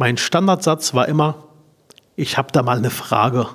Mein 0.00 0.16
Standardsatz 0.16 0.94
war 0.94 1.08
immer, 1.08 1.48
ich 2.14 2.38
habe 2.38 2.52
da 2.52 2.62
mal 2.62 2.78
eine 2.78 2.88
Frage. 2.88 3.48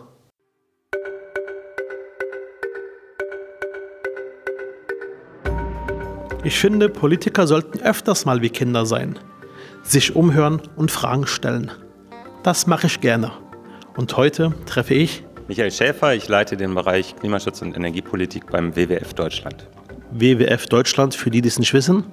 Ich 6.44 6.60
finde, 6.60 6.90
Politiker 6.90 7.48
sollten 7.48 7.80
öfters 7.80 8.26
mal 8.26 8.42
wie 8.42 8.50
Kinder 8.50 8.86
sein, 8.86 9.18
sich 9.84 10.18
umhören 10.18 10.62
und 10.76 10.92
Fragen 10.92 11.28
stellen. 11.28 11.72
Das 12.44 12.68
mache 12.68 12.88
ich 12.88 13.00
gerne. 13.00 13.32
Und 13.96 14.18
heute 14.18 14.54
treffe 14.66 14.96
ich 14.96 15.24
Michael 15.48 15.72
Schäfer, 15.72 16.14
ich 16.14 16.28
leite 16.28 16.58
den 16.58 16.76
Bereich 16.76 17.16
Klimaschutz 17.16 17.62
und 17.62 17.78
Energiepolitik 17.78 18.52
beim 18.52 18.76
WWF 18.76 19.14
Deutschland. 19.14 19.66
WWF 20.12 20.68
Deutschland, 20.68 21.16
für 21.16 21.32
die, 21.32 21.42
die 21.42 21.48
es 21.48 21.58
nicht 21.58 21.74
wissen. 21.74 22.04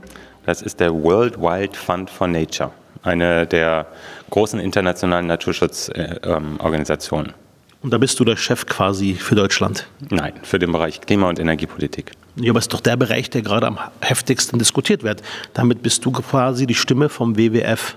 Das 0.46 0.62
ist 0.62 0.78
der 0.78 0.94
World 0.94 1.36
Wild 1.40 1.76
Fund 1.76 2.08
for 2.08 2.28
Nature, 2.28 2.70
eine 3.02 3.46
der 3.46 3.86
großen 4.30 4.60
internationalen 4.60 5.26
Naturschutzorganisationen. 5.26 7.34
Und 7.82 7.92
da 7.92 7.98
bist 7.98 8.20
du 8.20 8.24
der 8.24 8.36
Chef 8.36 8.66
quasi 8.66 9.14
für 9.14 9.34
Deutschland? 9.34 9.86
Nein, 10.10 10.34
für 10.42 10.58
den 10.58 10.70
Bereich 10.70 11.00
Klima- 11.00 11.28
und 11.28 11.38
Energiepolitik. 11.38 12.12
Ja, 12.36 12.50
aber 12.50 12.58
es 12.58 12.64
ist 12.64 12.74
doch 12.74 12.80
der 12.80 12.96
Bereich, 12.96 13.30
der 13.30 13.42
gerade 13.42 13.66
am 13.66 13.78
heftigsten 14.02 14.58
diskutiert 14.58 15.02
wird. 15.02 15.22
Damit 15.54 15.82
bist 15.82 16.04
du 16.04 16.12
quasi 16.12 16.66
die 16.66 16.74
Stimme 16.74 17.08
vom 17.08 17.38
WWF. 17.38 17.96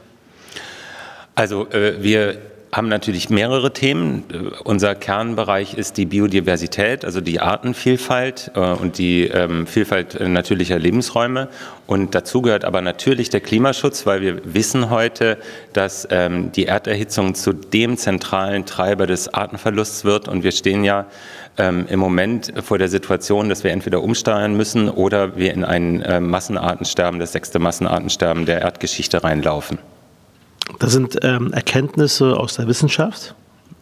Also 1.36 1.70
äh, 1.72 2.02
wir 2.02 2.38
haben 2.74 2.88
natürlich 2.88 3.30
mehrere 3.30 3.72
Themen. 3.72 4.24
Unser 4.64 4.96
Kernbereich 4.96 5.76
ist 5.76 5.98
die 5.98 6.08
Biodiversität, 6.08 7.06
also 7.06 7.22
die 7.22 7.40
Artenvielfalt 7.40 8.52
äh, 8.56 8.60
und 8.60 8.98
die 8.98 9.28
ähm, 9.28 9.68
Vielfalt 9.68 10.20
natürlicher 10.20 10.80
Lebensräume. 10.80 11.50
Und 11.86 12.16
dazu 12.16 12.42
gehört 12.42 12.66
aber 12.66 12.82
natürlich 12.82 13.30
der 13.30 13.42
Klimaschutz, 13.42 14.08
weil 14.08 14.22
wir 14.22 14.42
wissen 14.56 14.90
heute, 14.90 15.38
dass 15.74 16.08
ähm, 16.10 16.52
die 16.52 16.66
Erderhitzung 16.66 17.36
zu 17.36 17.54
dem 17.54 17.96
zentralen 17.96 18.66
Treiber 18.66 19.06
des 19.06 19.32
Artenverlusts 19.32 20.04
wird. 20.04 20.28
Und 20.28 20.44
wir 20.44 20.52
stehen 20.52 20.84
ja 20.84 21.06
ähm, 21.58 21.86
im 21.90 22.00
Moment 22.00 22.54
vor 22.64 22.80
der 22.80 22.90
Situation, 22.90 23.50
dass 23.50 23.64
wir 23.64 23.72
entweder 23.72 24.02
umsteuern 24.02 24.58
müssen 24.58 24.90
oder 24.90 25.38
wir 25.38 25.54
in 25.54 25.64
ein 25.64 26.02
äh, 26.02 26.20
Massenartensterben, 26.20 27.20
das 27.20 27.34
sechste 27.34 27.60
Massenartensterben 27.60 28.48
der 28.48 28.62
Erdgeschichte 28.62 29.24
reinlaufen. 29.24 29.78
Das 30.80 30.92
sind 30.92 31.20
ähm, 31.24 31.52
Erkenntnisse 31.54 32.38
aus 32.38 32.56
der 32.56 32.68
Wissenschaft? 32.68 33.36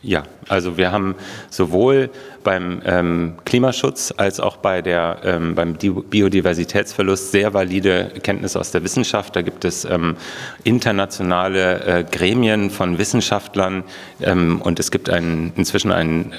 Ja, 0.03 0.23
also 0.47 0.77
wir 0.77 0.91
haben 0.91 1.13
sowohl 1.51 2.09
beim 2.43 2.81
ähm, 2.85 3.35
Klimaschutz 3.45 4.11
als 4.17 4.39
auch 4.39 4.57
bei 4.57 4.81
der, 4.81 5.19
ähm, 5.23 5.53
beim 5.53 5.75
Biodiversitätsverlust 5.75 7.31
sehr 7.31 7.53
valide 7.53 8.11
Kenntnisse 8.23 8.59
aus 8.59 8.71
der 8.71 8.83
Wissenschaft. 8.83 9.35
Da 9.35 9.43
gibt 9.43 9.63
es 9.63 9.85
ähm, 9.85 10.15
internationale 10.63 11.83
äh, 11.83 12.03
Gremien 12.03 12.71
von 12.71 12.97
Wissenschaftlern 12.97 13.83
ähm, 14.21 14.59
und 14.61 14.79
es 14.79 14.89
gibt 14.89 15.07
einen, 15.07 15.53
inzwischen 15.55 15.91
einen 15.91 16.33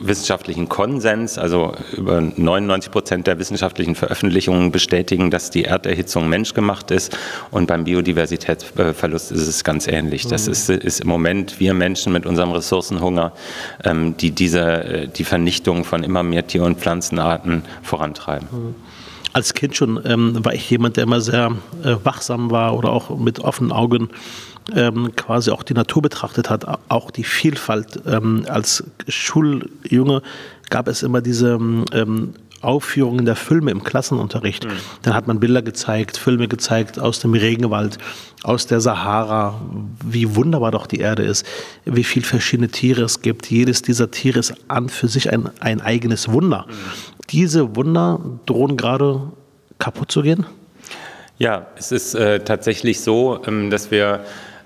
wissenschaftlichen 0.00 0.68
Konsens, 0.68 1.38
also 1.38 1.74
über 1.96 2.20
99 2.20 2.90
Prozent 2.90 3.26
der 3.26 3.38
wissenschaftlichen 3.38 3.94
Veröffentlichungen 3.94 4.70
bestätigen, 4.70 5.30
dass 5.30 5.50
die 5.50 5.64
Erderhitzung 5.64 6.28
menschgemacht 6.28 6.90
ist 6.90 7.16
und 7.50 7.66
beim 7.66 7.84
Biodiversitätsverlust 7.84 9.32
ist 9.32 9.46
es 9.46 9.64
ganz 9.64 9.86
ähnlich. 9.86 10.26
Das 10.26 10.46
mhm. 10.46 10.52
ist, 10.52 10.70
ist 10.70 11.00
im 11.00 11.08
Moment 11.08 11.60
wir 11.60 11.74
Menschen 11.74 12.12
mit 12.12 12.26
unserem 12.26 12.52
Ressourcenhunger, 12.52 13.32
ähm, 13.84 14.16
die 14.16 14.30
diese, 14.30 14.84
äh, 14.84 15.08
die 15.08 15.24
Vernichtung 15.24 15.84
von 15.84 16.04
immer 16.04 16.22
mehr 16.22 16.46
Tier- 16.46 16.64
und 16.64 16.78
Pflanzenarten 16.78 17.62
vorantreiben. 17.82 18.48
Mhm 18.50 18.74
als 19.32 19.54
Kind 19.54 19.76
schon 19.76 20.00
ähm, 20.04 20.44
war 20.44 20.54
ich 20.54 20.68
jemand, 20.70 20.96
der 20.96 21.04
immer 21.04 21.20
sehr 21.20 21.52
äh, 21.82 21.96
wachsam 22.02 22.50
war 22.50 22.76
oder 22.76 22.90
auch 22.90 23.16
mit 23.18 23.40
offenen 23.40 23.72
Augen 23.72 24.08
ähm, 24.74 25.14
quasi 25.16 25.50
auch 25.50 25.62
die 25.62 25.74
Natur 25.74 26.02
betrachtet 26.02 26.50
hat, 26.50 26.66
auch 26.88 27.10
die 27.10 27.24
Vielfalt. 27.24 28.00
Ähm, 28.06 28.44
als 28.48 28.84
Schuljunge 29.06 30.22
gab 30.70 30.88
es 30.88 31.02
immer 31.02 31.20
diese 31.20 31.54
ähm, 31.92 32.34
Aufführungen 32.60 33.24
der 33.24 33.36
Filme 33.36 33.70
im 33.70 33.84
Klassenunterricht. 33.84 34.64
Mhm. 34.64 34.70
Dann 35.02 35.14
hat 35.14 35.26
man 35.26 35.40
Bilder 35.40 35.62
gezeigt, 35.62 36.16
Filme 36.16 36.48
gezeigt 36.48 36.98
aus 36.98 37.20
dem 37.20 37.34
Regenwald, 37.34 37.98
aus 38.42 38.66
der 38.66 38.80
Sahara, 38.80 39.60
wie 40.04 40.34
wunderbar 40.34 40.70
doch 40.70 40.86
die 40.86 40.98
Erde 40.98 41.22
ist, 41.22 41.46
wie 41.84 42.04
viele 42.04 42.26
verschiedene 42.26 42.68
Tiere 42.68 43.02
es 43.02 43.22
gibt. 43.22 43.50
Jedes 43.50 43.82
dieser 43.82 44.10
Tiere 44.10 44.40
ist 44.40 44.54
an 44.68 44.88
für 44.88 45.08
sich 45.08 45.32
ein, 45.32 45.50
ein 45.60 45.80
eigenes 45.80 46.30
Wunder. 46.32 46.66
Mhm. 46.68 46.74
Diese 47.30 47.76
Wunder 47.76 48.20
drohen 48.46 48.76
gerade 48.76 49.32
kaputt 49.78 50.10
zu 50.10 50.22
gehen? 50.22 50.46
Ja, 51.38 51.68
es 51.76 51.92
ist 51.92 52.14
äh, 52.14 52.40
tatsächlich 52.40 53.00
so, 53.00 53.40
ähm, 53.46 53.70
dass 53.70 53.90
wir 53.90 54.24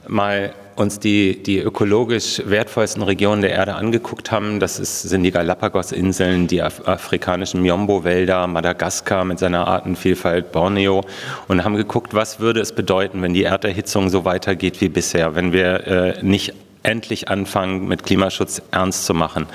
mal 0.09 0.55
uns 0.77 0.99
die, 0.99 1.43
die 1.43 1.59
ökologisch 1.59 2.43
wertvollsten 2.44 3.03
Regionen 3.03 3.43
der 3.43 3.50
Erde 3.50 3.75
angeguckt 3.75 4.31
haben. 4.31 4.60
Das 4.60 4.78
ist, 4.78 5.03
sind 5.03 5.22
die 5.22 5.31
Galapagos-Inseln, 5.31 6.47
die 6.47 6.62
Af 6.62 6.87
afrikanischen 6.87 7.62
Miombo-Wälder, 7.62 8.47
Madagaskar 8.47 9.25
mit 9.25 9.38
seiner 9.38 9.66
Artenvielfalt, 9.66 10.53
Borneo 10.53 11.05
und 11.49 11.65
haben 11.65 11.77
geguckt, 11.77 12.15
was 12.15 12.41
würde 12.41 12.61
es 12.61 12.72
bedeuten, 12.72 13.22
wenn 13.22 13.34
die 13.34 13.44
Erderhitzung 13.44 14.09
so 14.11 14.25
weitergeht 14.25 14.81
wie 14.81 14.88
bisher, 14.88 15.34
wenn 15.34 15.53
wir 15.53 15.87
äh, 15.87 16.22
nicht 16.22 16.55
endlich 16.82 17.28
anfangen, 17.28 17.87
mit 17.87 18.03
Klimaschutz 18.03 18.62
ernst 18.71 19.05
zu 19.05 19.15
machen. 19.15 19.47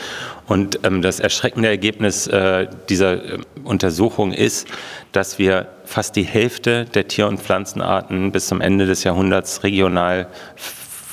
Und 0.47 0.79
ähm, 0.83 1.01
das 1.01 1.19
erschreckende 1.19 1.67
Ergebnis 1.67 2.27
äh, 2.27 2.67
dieser 2.89 3.13
äh, 3.15 3.39
Untersuchung 3.63 4.31
ist, 4.31 4.67
dass 5.11 5.39
wir 5.39 5.67
fast 5.85 6.15
die 6.15 6.23
Hälfte 6.23 6.85
der 6.85 7.07
Tier- 7.07 7.27
und 7.27 7.41
Pflanzenarten 7.41 8.31
bis 8.31 8.47
zum 8.47 8.61
Ende 8.61 8.85
des 8.85 9.03
Jahrhunderts 9.03 9.63
regional 9.63 10.27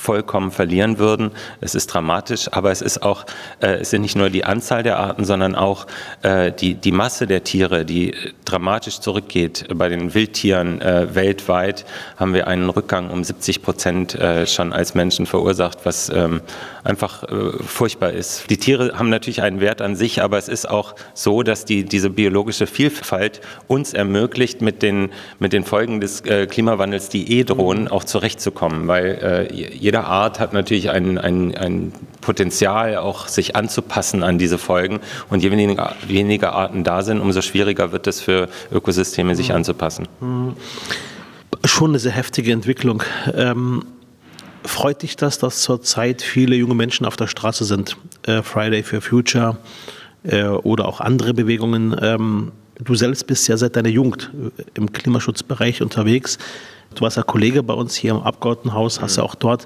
vollkommen 0.05 0.51
verlieren 0.51 0.99
würden. 0.99 1.31
Es 1.61 1.73
ist 1.73 1.87
dramatisch, 1.87 2.47
aber 2.51 2.71
es 2.71 2.81
ist 2.83 3.01
auch, 3.01 3.25
äh, 3.59 3.79
es 3.79 3.89
sind 3.89 4.03
nicht 4.03 4.15
nur 4.15 4.29
die 4.29 4.45
Anzahl 4.45 4.83
der 4.83 4.99
Arten, 4.99 5.25
sondern 5.25 5.55
auch 5.55 5.87
äh, 6.21 6.51
die, 6.51 6.75
die 6.75 6.91
Masse 6.91 7.25
der 7.25 7.43
Tiere, 7.43 7.85
die 7.85 8.13
dramatisch 8.45 8.99
zurückgeht. 8.99 9.65
Bei 9.73 9.89
den 9.89 10.13
Wildtieren 10.13 10.79
äh, 10.79 11.15
weltweit 11.15 11.85
haben 12.17 12.35
wir 12.35 12.47
einen 12.47 12.69
Rückgang 12.69 13.09
um 13.09 13.23
70 13.23 13.63
Prozent 13.63 14.13
äh, 14.13 14.45
schon 14.45 14.73
als 14.73 14.93
Menschen 14.93 15.25
verursacht, 15.25 15.79
was 15.85 16.09
ähm, 16.09 16.41
einfach 16.83 17.23
äh, 17.23 17.63
furchtbar 17.63 18.11
ist. 18.11 18.47
Die 18.51 18.57
Tiere 18.57 18.93
haben 18.99 19.09
natürlich 19.09 19.41
einen 19.41 19.59
Wert 19.59 19.81
an 19.81 19.95
sich, 19.95 20.21
aber 20.21 20.37
es 20.37 20.47
ist 20.47 20.69
auch 20.69 20.93
so, 21.15 21.41
dass 21.41 21.65
die, 21.65 21.83
diese 21.83 22.11
biologische 22.11 22.67
Vielfalt 22.67 23.41
uns 23.67 23.93
ermöglicht, 23.93 24.61
mit 24.61 24.83
den, 24.83 25.09
mit 25.39 25.51
den 25.51 25.63
Folgen 25.63 25.99
des 25.99 26.21
äh, 26.21 26.45
Klimawandels, 26.45 27.09
die 27.09 27.39
eh 27.39 27.43
drohen, 27.43 27.87
auch 27.87 28.03
zurechtzukommen, 28.03 28.87
weil 28.87 29.47
jeder 29.51 29.94
jede 29.95 30.07
Art 30.07 30.41
hat 30.41 30.51
natürlich 30.51 30.89
ein, 30.89 31.17
ein, 31.17 31.55
ein 31.55 31.93
Potenzial, 32.19 32.97
auch 32.97 33.29
sich 33.29 33.55
anzupassen 33.55 34.23
an 34.23 34.37
diese 34.37 34.57
Folgen. 34.57 34.99
Und 35.29 35.41
je 35.41 35.51
weniger, 35.51 35.95
weniger 36.05 36.51
Arten 36.51 36.83
da 36.83 37.01
sind, 37.01 37.21
umso 37.21 37.41
schwieriger 37.41 37.93
wird 37.93 38.05
es 38.05 38.19
für 38.19 38.49
Ökosysteme, 38.73 39.35
sich 39.37 39.49
mhm. 39.49 39.55
anzupassen. 39.55 40.07
Mhm. 40.19 40.55
Schon 41.63 41.91
eine 41.91 41.99
sehr 41.99 42.11
heftige 42.11 42.51
Entwicklung. 42.51 43.03
Ähm, 43.33 43.85
freut 44.65 45.01
dich 45.01 45.15
das, 45.15 45.39
dass 45.39 45.61
zurzeit 45.61 46.21
viele 46.21 46.57
junge 46.57 46.75
Menschen 46.75 47.05
auf 47.05 47.15
der 47.15 47.27
Straße 47.27 47.63
sind? 47.63 47.95
Äh, 48.27 48.41
Friday 48.41 48.83
for 48.83 48.99
Future 48.99 49.55
äh, 50.23 50.43
oder 50.43 50.89
auch 50.89 50.99
andere 50.99 51.33
Bewegungen. 51.33 51.95
Ähm, 52.01 52.51
du 52.79 52.95
selbst 52.95 53.27
bist 53.27 53.47
ja 53.47 53.57
seit 53.57 53.75
deiner 53.75 53.89
Jugend 53.89 54.31
äh, 54.57 54.63
im 54.75 54.91
Klimaschutzbereich 54.91 55.81
unterwegs. 55.81 56.37
Du 56.93 57.01
warst 57.01 57.17
ja 57.17 57.23
Kollege 57.23 57.63
bei 57.63 57.73
uns 57.73 57.95
hier 57.95 58.11
im 58.11 58.21
Abgeordnetenhaus, 58.21 59.01
hast 59.01 59.17
ja 59.17 59.23
auch 59.23 59.35
dort 59.35 59.65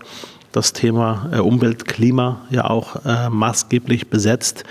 das 0.52 0.74
Thema 0.74 1.30
äh, 1.32 1.40
Umwelt, 1.40 1.86
Klima 1.86 2.42
ja 2.50 2.70
auch 2.70 3.06
äh, 3.06 3.30
maßgeblich 3.30 4.10
besetzt. 4.10 4.64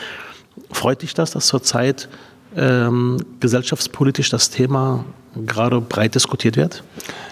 Freut 0.70 1.02
dich 1.02 1.14
das, 1.14 1.31
dass 1.31 1.46
zurzeit 1.46 2.08
ähm, 2.56 3.19
gesellschaftspolitisch 3.40 4.31
das 4.31 4.50
Thema 4.50 5.05
gerade 5.46 5.80
breit 5.80 6.14
diskutiert 6.14 6.56
wird? 6.56 6.82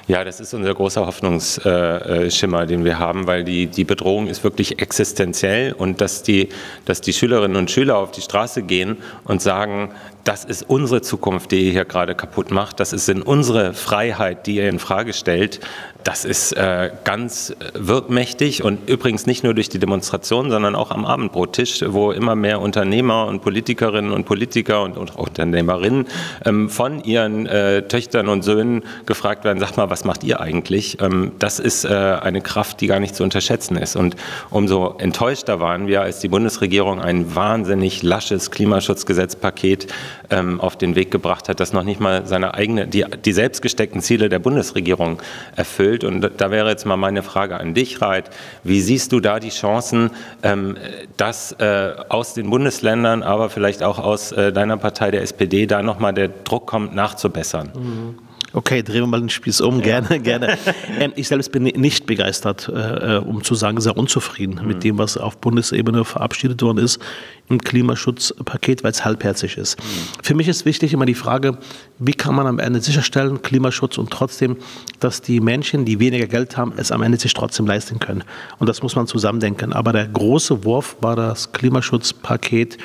Ja, 0.08 0.22
das 0.22 0.38
ist 0.38 0.54
unser 0.54 0.72
großer 0.72 1.04
Hoffnungsschimmer, 1.04 2.66
den 2.66 2.84
wir 2.84 2.98
haben, 3.00 3.26
weil 3.26 3.42
die, 3.42 3.66
die 3.66 3.82
Bedrohung 3.82 4.28
ist 4.28 4.44
wirklich 4.44 4.80
existenziell 4.80 5.72
und 5.72 6.00
dass 6.00 6.22
die, 6.22 6.48
dass 6.84 7.00
die 7.00 7.12
Schülerinnen 7.12 7.56
und 7.56 7.72
Schüler 7.72 7.96
auf 7.96 8.12
die 8.12 8.20
Straße 8.20 8.62
gehen 8.62 8.98
und 9.24 9.42
sagen, 9.42 9.90
das 10.22 10.44
ist 10.44 10.68
unsere 10.68 11.02
Zukunft, 11.02 11.52
die 11.52 11.66
ihr 11.66 11.72
hier 11.72 11.84
gerade 11.84 12.14
kaputt 12.14 12.50
macht, 12.50 12.80
das 12.80 12.92
ist 12.92 13.08
in 13.08 13.22
unsere 13.22 13.74
Freiheit, 13.74 14.46
die 14.46 14.56
ihr 14.56 14.68
in 14.68 14.78
Frage 14.78 15.12
stellt, 15.12 15.60
das 16.02 16.24
ist 16.24 16.52
äh, 16.52 16.90
ganz 17.02 17.54
wirkmächtig 17.74 18.62
und 18.62 18.88
übrigens 18.88 19.26
nicht 19.26 19.42
nur 19.42 19.54
durch 19.54 19.68
die 19.68 19.80
Demonstration, 19.80 20.50
sondern 20.50 20.76
auch 20.76 20.92
am 20.92 21.04
Abendbrottisch, 21.04 21.84
wo 21.86 22.12
immer 22.12 22.36
mehr 22.36 22.60
Unternehmer 22.60 23.26
und 23.26 23.42
Politikerinnen 23.42 24.12
und 24.12 24.24
Politiker 24.24 24.82
und, 24.82 24.96
und 24.96 25.16
Unternehmerinnen 25.16 26.06
ähm, 26.44 26.70
von 26.70 27.02
ihren 27.02 27.46
äh, 27.46 27.88
Töchtern 27.96 28.28
und 28.28 28.42
Söhnen 28.42 28.82
gefragt 29.06 29.44
werden, 29.44 29.58
sag 29.58 29.78
mal, 29.78 29.88
was 29.88 30.04
macht 30.04 30.22
ihr 30.22 30.38
eigentlich? 30.38 31.00
Ähm, 31.00 31.32
das 31.38 31.58
ist 31.58 31.86
äh, 31.86 31.88
eine 31.88 32.42
Kraft, 32.42 32.82
die 32.82 32.88
gar 32.88 33.00
nicht 33.00 33.16
zu 33.16 33.22
unterschätzen 33.22 33.78
ist. 33.78 33.96
Und 33.96 34.16
umso 34.50 34.96
enttäuschter 34.98 35.60
waren 35.60 35.86
wir, 35.86 36.02
als 36.02 36.20
die 36.20 36.28
Bundesregierung 36.28 37.00
ein 37.00 37.34
wahnsinnig 37.34 38.02
lasches 38.02 38.50
Klimaschutzgesetzpaket 38.50 39.86
ähm, 40.28 40.60
auf 40.60 40.76
den 40.76 40.94
Weg 40.94 41.10
gebracht 41.10 41.48
hat, 41.48 41.58
das 41.58 41.72
noch 41.72 41.84
nicht 41.84 41.98
mal 41.98 42.26
seine 42.26 42.52
eigene, 42.52 42.86
die, 42.86 43.06
die 43.24 43.32
selbst 43.32 43.62
gesteckten 43.62 44.02
Ziele 44.02 44.28
der 44.28 44.40
Bundesregierung 44.40 45.22
erfüllt. 45.56 46.04
Und 46.04 46.20
da 46.36 46.50
wäre 46.50 46.68
jetzt 46.68 46.84
mal 46.84 46.98
meine 46.98 47.22
Frage 47.22 47.58
an 47.58 47.72
dich, 47.72 48.02
Reit. 48.02 48.28
Wie 48.62 48.82
siehst 48.82 49.12
du 49.12 49.20
da 49.20 49.40
die 49.40 49.48
Chancen, 49.48 50.10
ähm, 50.42 50.76
dass 51.16 51.52
äh, 51.52 51.94
aus 52.10 52.34
den 52.34 52.50
Bundesländern, 52.50 53.22
aber 53.22 53.48
vielleicht 53.48 53.82
auch 53.82 53.98
aus 53.98 54.32
äh, 54.32 54.52
deiner 54.52 54.76
Partei, 54.76 55.10
der 55.10 55.22
SPD, 55.22 55.64
da 55.64 55.82
nochmal 55.82 56.12
der 56.12 56.28
Druck 56.28 56.66
kommt, 56.66 56.94
nachzubessern? 56.94 57.70
Mhm. 57.76 58.14
Okay, 58.52 58.82
drehen 58.82 59.02
wir 59.02 59.06
mal 59.06 59.20
den 59.20 59.28
Spieß 59.28 59.60
um, 59.60 59.82
gerne, 59.82 60.08
ja. 60.10 60.18
gerne. 60.18 60.58
Ähm, 60.98 61.12
ich 61.16 61.28
selbst 61.28 61.52
bin 61.52 61.64
nicht 61.64 62.06
begeistert, 62.06 62.70
äh, 62.72 63.16
um 63.18 63.44
zu 63.44 63.54
sagen, 63.54 63.80
sehr 63.80 63.96
unzufrieden 63.96 64.60
mhm. 64.62 64.66
mit 64.66 64.84
dem, 64.84 64.96
was 64.98 65.18
auf 65.18 65.38
Bundesebene 65.38 66.04
verabschiedet 66.04 66.62
worden 66.62 66.78
ist 66.78 67.00
im 67.48 67.60
Klimaschutzpaket, 67.60 68.82
weil 68.82 68.92
es 68.92 69.04
halbherzig 69.04 69.56
ist. 69.56 69.76
Für 70.22 70.34
mich 70.34 70.48
ist 70.48 70.64
wichtig 70.64 70.92
immer 70.92 71.06
die 71.06 71.14
Frage, 71.14 71.58
wie 71.98 72.12
kann 72.12 72.34
man 72.34 72.46
am 72.46 72.58
Ende 72.58 72.80
sicherstellen, 72.80 73.42
Klimaschutz 73.42 73.98
und 73.98 74.10
trotzdem, 74.10 74.56
dass 75.00 75.22
die 75.22 75.40
Menschen, 75.40 75.84
die 75.84 76.00
weniger 76.00 76.26
Geld 76.26 76.56
haben, 76.56 76.72
es 76.76 76.92
am 76.92 77.02
Ende 77.02 77.18
sich 77.18 77.34
trotzdem 77.34 77.66
leisten 77.66 77.98
können. 77.98 78.24
Und 78.58 78.68
das 78.68 78.82
muss 78.82 78.96
man 78.96 79.06
zusammendenken. 79.06 79.72
Aber 79.72 79.92
der 79.92 80.06
große 80.06 80.64
Wurf 80.64 80.96
war 81.00 81.16
das 81.16 81.52
Klimaschutzpaket 81.52 82.78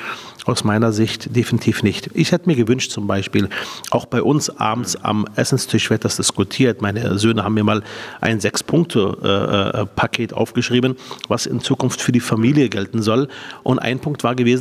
aus 0.44 0.64
meiner 0.64 0.92
Sicht 0.92 1.36
definitiv 1.36 1.82
nicht. 1.82 2.10
Ich 2.14 2.32
hätte 2.32 2.48
mir 2.48 2.56
gewünscht, 2.56 2.90
zum 2.90 3.06
Beispiel, 3.06 3.48
auch 3.90 4.06
bei 4.06 4.22
uns 4.22 4.50
abends 4.50 4.96
am 4.96 5.24
Essenstisch 5.36 5.88
wird 5.88 6.04
das 6.04 6.16
diskutiert. 6.16 6.82
Meine 6.82 7.16
Söhne 7.18 7.44
haben 7.44 7.54
mir 7.54 7.62
mal 7.64 7.82
ein 8.20 8.40
Sechs-Punkte-Paket 8.40 10.32
aufgeschrieben, 10.32 10.96
was 11.28 11.46
in 11.46 11.60
Zukunft 11.60 12.00
für 12.00 12.12
die 12.12 12.20
Familie 12.20 12.68
gelten 12.68 13.02
soll. 13.02 13.28
Und 13.62 13.78
ein 13.78 14.00
Punkt 14.00 14.24
war 14.24 14.34
gewesen, 14.34 14.51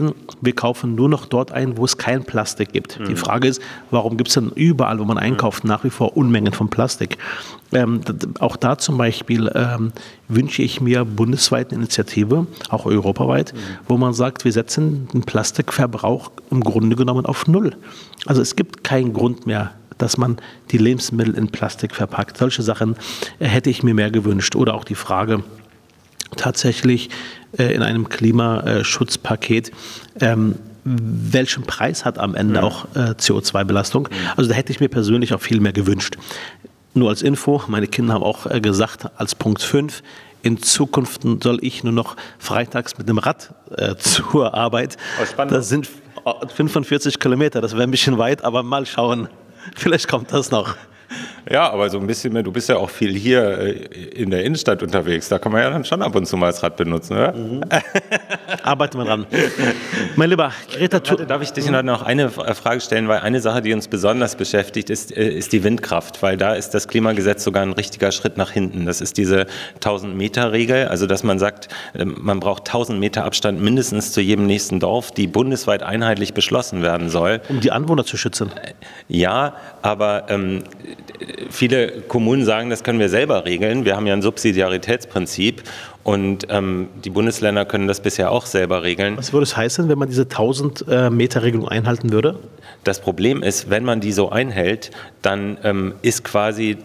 wir 0.41 0.53
kaufen 0.53 0.95
nur 0.95 1.09
noch 1.09 1.25
dort 1.25 1.51
ein, 1.51 1.77
wo 1.77 1.85
es 1.85 1.97
kein 1.97 2.23
Plastik 2.23 2.73
gibt. 2.73 2.99
Mhm. 2.99 3.05
Die 3.05 3.15
Frage 3.15 3.47
ist, 3.47 3.61
warum 3.89 4.17
gibt 4.17 4.29
es 4.29 4.35
denn 4.35 4.51
überall, 4.55 4.99
wo 4.99 5.05
man 5.05 5.17
einkauft, 5.17 5.63
nach 5.63 5.83
wie 5.83 5.89
vor 5.89 6.17
Unmengen 6.17 6.53
von 6.53 6.69
Plastik? 6.69 7.17
Ähm, 7.73 8.01
auch 8.39 8.57
da 8.57 8.77
zum 8.77 8.97
Beispiel 8.97 9.49
ähm, 9.55 9.93
wünsche 10.27 10.61
ich 10.61 10.81
mir 10.81 11.05
bundesweit 11.05 11.71
eine 11.71 11.79
Initiative, 11.79 12.47
auch 12.69 12.85
europaweit, 12.85 13.53
mhm. 13.53 13.57
wo 13.87 13.97
man 13.97 14.13
sagt, 14.13 14.45
wir 14.45 14.51
setzen 14.51 15.07
den 15.13 15.21
Plastikverbrauch 15.21 16.31
im 16.49 16.61
Grunde 16.61 16.95
genommen 16.95 17.25
auf 17.25 17.47
Null. 17.47 17.75
Also 18.25 18.41
es 18.41 18.55
gibt 18.55 18.83
keinen 18.83 19.13
Grund 19.13 19.45
mehr, 19.45 19.71
dass 19.97 20.17
man 20.17 20.37
die 20.71 20.77
Lebensmittel 20.77 21.35
in 21.35 21.49
Plastik 21.49 21.95
verpackt. 21.95 22.37
Solche 22.37 22.63
Sachen 22.63 22.95
äh, 23.39 23.45
hätte 23.45 23.69
ich 23.69 23.83
mir 23.83 23.93
mehr 23.93 24.11
gewünscht. 24.11 24.55
Oder 24.55 24.73
auch 24.73 24.83
die 24.83 24.95
Frage, 24.95 25.43
tatsächlich 26.35 27.09
äh, 27.57 27.73
in 27.73 27.81
einem 27.83 28.09
Klimaschutzpaket, 28.09 29.71
ähm, 30.19 30.55
welchen 30.83 31.63
Preis 31.63 32.05
hat 32.05 32.17
am 32.17 32.35
Ende 32.35 32.55
ja. 32.55 32.63
auch 32.63 32.85
äh, 32.95 33.11
CO2-Belastung? 33.11 34.09
Also 34.35 34.49
da 34.49 34.55
hätte 34.55 34.71
ich 34.71 34.79
mir 34.79 34.89
persönlich 34.89 35.33
auch 35.33 35.41
viel 35.41 35.59
mehr 35.59 35.73
gewünscht. 35.73 36.17
Nur 36.93 37.09
als 37.09 37.21
Info, 37.21 37.61
meine 37.67 37.87
Kinder 37.87 38.15
haben 38.15 38.23
auch 38.23 38.45
äh, 38.47 38.59
gesagt, 38.59 39.07
als 39.15 39.35
Punkt 39.35 39.61
5, 39.61 40.01
in 40.43 40.61
Zukunft 40.61 41.21
soll 41.43 41.59
ich 41.61 41.83
nur 41.83 41.93
noch 41.93 42.15
freitags 42.39 42.97
mit 42.97 43.07
dem 43.07 43.19
Rad 43.19 43.53
äh, 43.77 43.95
zur 43.95 44.53
Arbeit. 44.53 44.97
Oh, 45.37 45.43
das 45.45 45.69
sind 45.69 45.87
45 46.55 47.19
Kilometer, 47.19 47.61
das 47.61 47.73
wäre 47.73 47.83
ein 47.83 47.91
bisschen 47.91 48.17
weit, 48.17 48.43
aber 48.43 48.63
mal 48.63 48.85
schauen. 48.85 49.27
Vielleicht 49.75 50.07
kommt 50.07 50.33
das 50.33 50.51
noch. 50.51 50.75
Ja, 51.49 51.69
aber 51.69 51.89
so 51.89 51.99
ein 51.99 52.07
bisschen 52.07 52.33
mehr, 52.33 52.43
du 52.43 52.51
bist 52.51 52.69
ja 52.69 52.77
auch 52.77 52.89
viel 52.89 53.13
hier 53.13 53.57
äh, 53.57 53.71
in 53.71 54.29
der 54.29 54.43
Innenstadt 54.43 54.83
unterwegs. 54.83 55.29
Da 55.29 55.39
kann 55.39 55.51
man 55.51 55.61
ja 55.61 55.69
dann 55.69 55.85
schon 55.85 56.01
ab 56.01 56.15
und 56.15 56.25
zu 56.25 56.37
mal 56.37 56.47
das 56.47 56.61
Rad 56.63 56.77
benutzen, 56.77 57.13
oder? 57.17 57.33
Mhm. 57.33 57.61
Arbeiten 58.63 58.97
wir 58.97 59.05
dran. 59.05 59.25
Mein 60.15 60.29
lieber 60.29 60.51
Greta 60.71 60.97
Warte, 60.97 61.25
Darf 61.25 61.41
ich 61.41 61.51
dich 61.51 61.69
noch 61.69 62.03
eine 62.03 62.29
Frage 62.29 62.81
stellen? 62.81 63.07
Weil 63.07 63.19
eine 63.19 63.41
Sache, 63.41 63.61
die 63.61 63.73
uns 63.73 63.87
besonders 63.87 64.35
beschäftigt, 64.35 64.89
ist, 64.89 65.15
äh, 65.15 65.29
ist 65.29 65.51
die 65.51 65.63
Windkraft. 65.63 66.21
Weil 66.21 66.37
da 66.37 66.53
ist 66.53 66.71
das 66.71 66.87
Klimagesetz 66.87 67.43
sogar 67.43 67.63
ein 67.63 67.73
richtiger 67.73 68.11
Schritt 68.11 68.37
nach 68.37 68.51
hinten. 68.51 68.85
Das 68.85 69.01
ist 69.01 69.17
diese 69.17 69.47
1000-Meter-Regel. 69.81 70.87
Also, 70.87 71.07
dass 71.07 71.23
man 71.23 71.39
sagt, 71.39 71.69
man 71.93 72.39
braucht 72.39 72.67
1000 72.67 72.99
Meter 72.99 73.25
Abstand 73.25 73.61
mindestens 73.61 74.11
zu 74.11 74.21
jedem 74.21 74.45
nächsten 74.45 74.79
Dorf, 74.79 75.11
die 75.11 75.27
bundesweit 75.27 75.83
einheitlich 75.83 76.33
beschlossen 76.33 76.81
werden 76.81 77.09
soll. 77.09 77.41
Um 77.49 77.59
die 77.59 77.71
Anwohner 77.71 78.05
zu 78.05 78.17
schützen. 78.17 78.51
Ja, 79.07 79.55
aber 79.81 80.25
ähm, 80.29 80.63
viele 81.49 82.01
Kommunen 82.07 82.45
sagen, 82.45 82.69
das 82.69 82.83
können 82.83 82.99
wir 82.99 83.09
selber 83.09 83.45
regeln. 83.45 83.85
Wir 83.85 83.95
haben 83.95 84.07
ja 84.07 84.13
ein 84.13 84.21
Subsidiaritätsprinzip 84.21 85.63
und 86.03 86.47
ähm, 86.49 86.87
die 87.03 87.09
Bundesländer 87.09 87.65
können 87.65 87.87
das 87.87 88.01
bisher 88.01 88.31
auch 88.31 88.45
selber 88.45 88.83
regeln. 88.83 89.17
Was 89.17 89.33
würde 89.33 89.43
es 89.43 89.55
heißen, 89.55 89.87
wenn 89.89 89.97
man 89.97 90.07
diese 90.09 90.23
1000 90.23 90.85
äh, 90.87 91.09
Meter 91.09 91.43
Regelung 91.43 91.67
einhalten 91.67 92.11
würde? 92.11 92.39
Das 92.83 92.99
Problem 92.99 93.43
ist, 93.43 93.69
wenn 93.69 93.83
man 93.83 93.99
die 93.99 94.11
so 94.11 94.29
einhält, 94.29 94.91
dann 95.21 95.57
ähm, 95.63 95.93
ist 96.01 96.23
quasi 96.23 96.77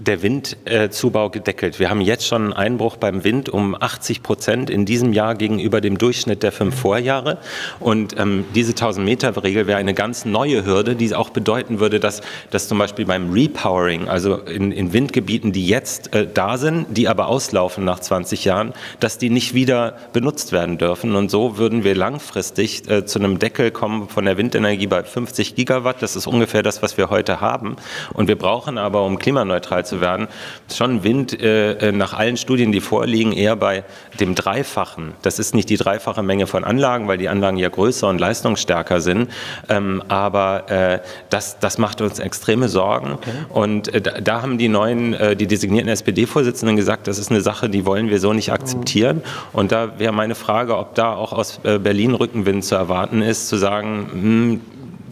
der 0.00 0.22
Windzubau 0.22 1.28
gedeckelt. 1.28 1.78
Wir 1.78 1.90
haben 1.90 2.00
jetzt 2.00 2.26
schon 2.26 2.44
einen 2.44 2.52
Einbruch 2.54 2.96
beim 2.96 3.22
Wind 3.22 3.50
um 3.50 3.76
80 3.78 4.22
Prozent 4.22 4.70
in 4.70 4.86
diesem 4.86 5.12
Jahr 5.12 5.34
gegenüber 5.34 5.80
dem 5.80 5.98
Durchschnitt 5.98 6.42
der 6.42 6.52
fünf 6.52 6.74
Vorjahre. 6.74 7.38
Und 7.80 8.18
ähm, 8.18 8.44
diese 8.54 8.72
1000-Meter-Regel 8.72 9.66
wäre 9.66 9.78
eine 9.78 9.92
ganz 9.92 10.24
neue 10.24 10.64
Hürde, 10.64 10.96
die 10.96 11.14
auch 11.14 11.30
bedeuten 11.30 11.80
würde, 11.80 12.00
dass, 12.00 12.22
dass 12.50 12.66
zum 12.66 12.78
Beispiel 12.78 13.04
beim 13.04 13.30
Repowering, 13.32 14.08
also 14.08 14.36
in, 14.36 14.72
in 14.72 14.92
Windgebieten, 14.92 15.52
die 15.52 15.66
jetzt 15.66 16.14
äh, 16.14 16.26
da 16.32 16.56
sind, 16.56 16.86
die 16.96 17.06
aber 17.06 17.28
auslaufen 17.28 17.84
nach 17.84 18.00
20 18.00 18.44
Jahren, 18.46 18.72
dass 19.00 19.18
die 19.18 19.28
nicht 19.28 19.52
wieder 19.52 19.96
benutzt 20.14 20.52
werden 20.52 20.78
dürfen. 20.78 21.14
Und 21.14 21.30
so 21.30 21.58
würden 21.58 21.84
wir 21.84 21.94
langfristig 21.94 22.88
äh, 22.88 23.04
zu 23.04 23.18
einem 23.18 23.38
Deckel 23.38 23.70
kommen 23.70 24.08
von 24.08 24.24
der 24.24 24.38
Windenergie 24.38 24.86
bei 24.86 25.02
50 25.02 25.56
Gigawatt. 25.56 26.00
Das 26.00 26.16
ist 26.16 26.26
ungefähr 26.26 26.62
das, 26.62 26.82
was 26.82 26.96
wir 26.96 27.10
heute 27.10 27.42
haben. 27.42 27.76
Und 28.14 28.28
wir 28.28 28.36
brauchen 28.36 28.78
aber, 28.78 29.04
um 29.04 29.18
klimaneutral 29.18 29.84
zu 29.84 29.89
werden, 29.98 30.28
schon 30.72 31.02
Wind 31.02 31.40
äh, 31.40 31.88
äh, 31.88 31.92
nach 31.92 32.12
allen 32.12 32.36
Studien, 32.36 32.70
die 32.70 32.80
vorliegen, 32.80 33.32
eher 33.32 33.56
bei 33.56 33.84
dem 34.20 34.34
Dreifachen. 34.34 35.14
Das 35.22 35.38
ist 35.38 35.54
nicht 35.54 35.68
die 35.70 35.76
dreifache 35.76 36.22
Menge 36.22 36.46
von 36.46 36.64
Anlagen, 36.64 37.08
weil 37.08 37.18
die 37.18 37.28
Anlagen 37.28 37.56
ja 37.56 37.68
größer 37.68 38.08
und 38.08 38.20
leistungsstärker 38.20 39.00
sind. 39.00 39.30
Ähm, 39.68 40.02
aber 40.08 40.70
äh, 40.70 40.98
das, 41.30 41.58
das 41.58 41.78
macht 41.78 42.00
uns 42.00 42.18
extreme 42.18 42.68
Sorgen. 42.68 43.12
Okay. 43.12 43.30
Und 43.48 43.92
äh, 43.94 44.00
da, 44.00 44.20
da, 44.20 44.42
haben 44.42 44.58
die 44.58 44.68
neuen, 44.68 45.14
äh, 45.14 45.34
die 45.34 45.46
designierten 45.46 45.90
SPD-Vorsitzenden 45.90 46.76
gesagt, 46.76 47.06
das 47.06 47.18
ist 47.18 47.30
eine 47.30 47.40
Sache, 47.40 47.68
die 47.68 47.86
wollen 47.86 48.10
wir 48.10 48.20
so 48.20 48.32
nicht 48.32 48.52
akzeptieren. 48.52 49.16
Mhm. 49.16 49.22
Und 49.52 49.72
da 49.72 49.98
wäre 49.98 50.12
meine 50.12 50.34
Frage, 50.34 50.76
ob 50.76 50.94
da 50.94 51.14
auch 51.14 51.32
aus 51.32 51.60
äh, 51.64 51.78
Berlin 51.78 52.14
Rückenwind 52.14 52.64
zu 52.64 52.74
erwarten 52.74 53.22
ist, 53.22 53.48
zu 53.48 53.56
sagen, 53.56 54.08
mh, 54.12 54.22
hm, 54.22 54.60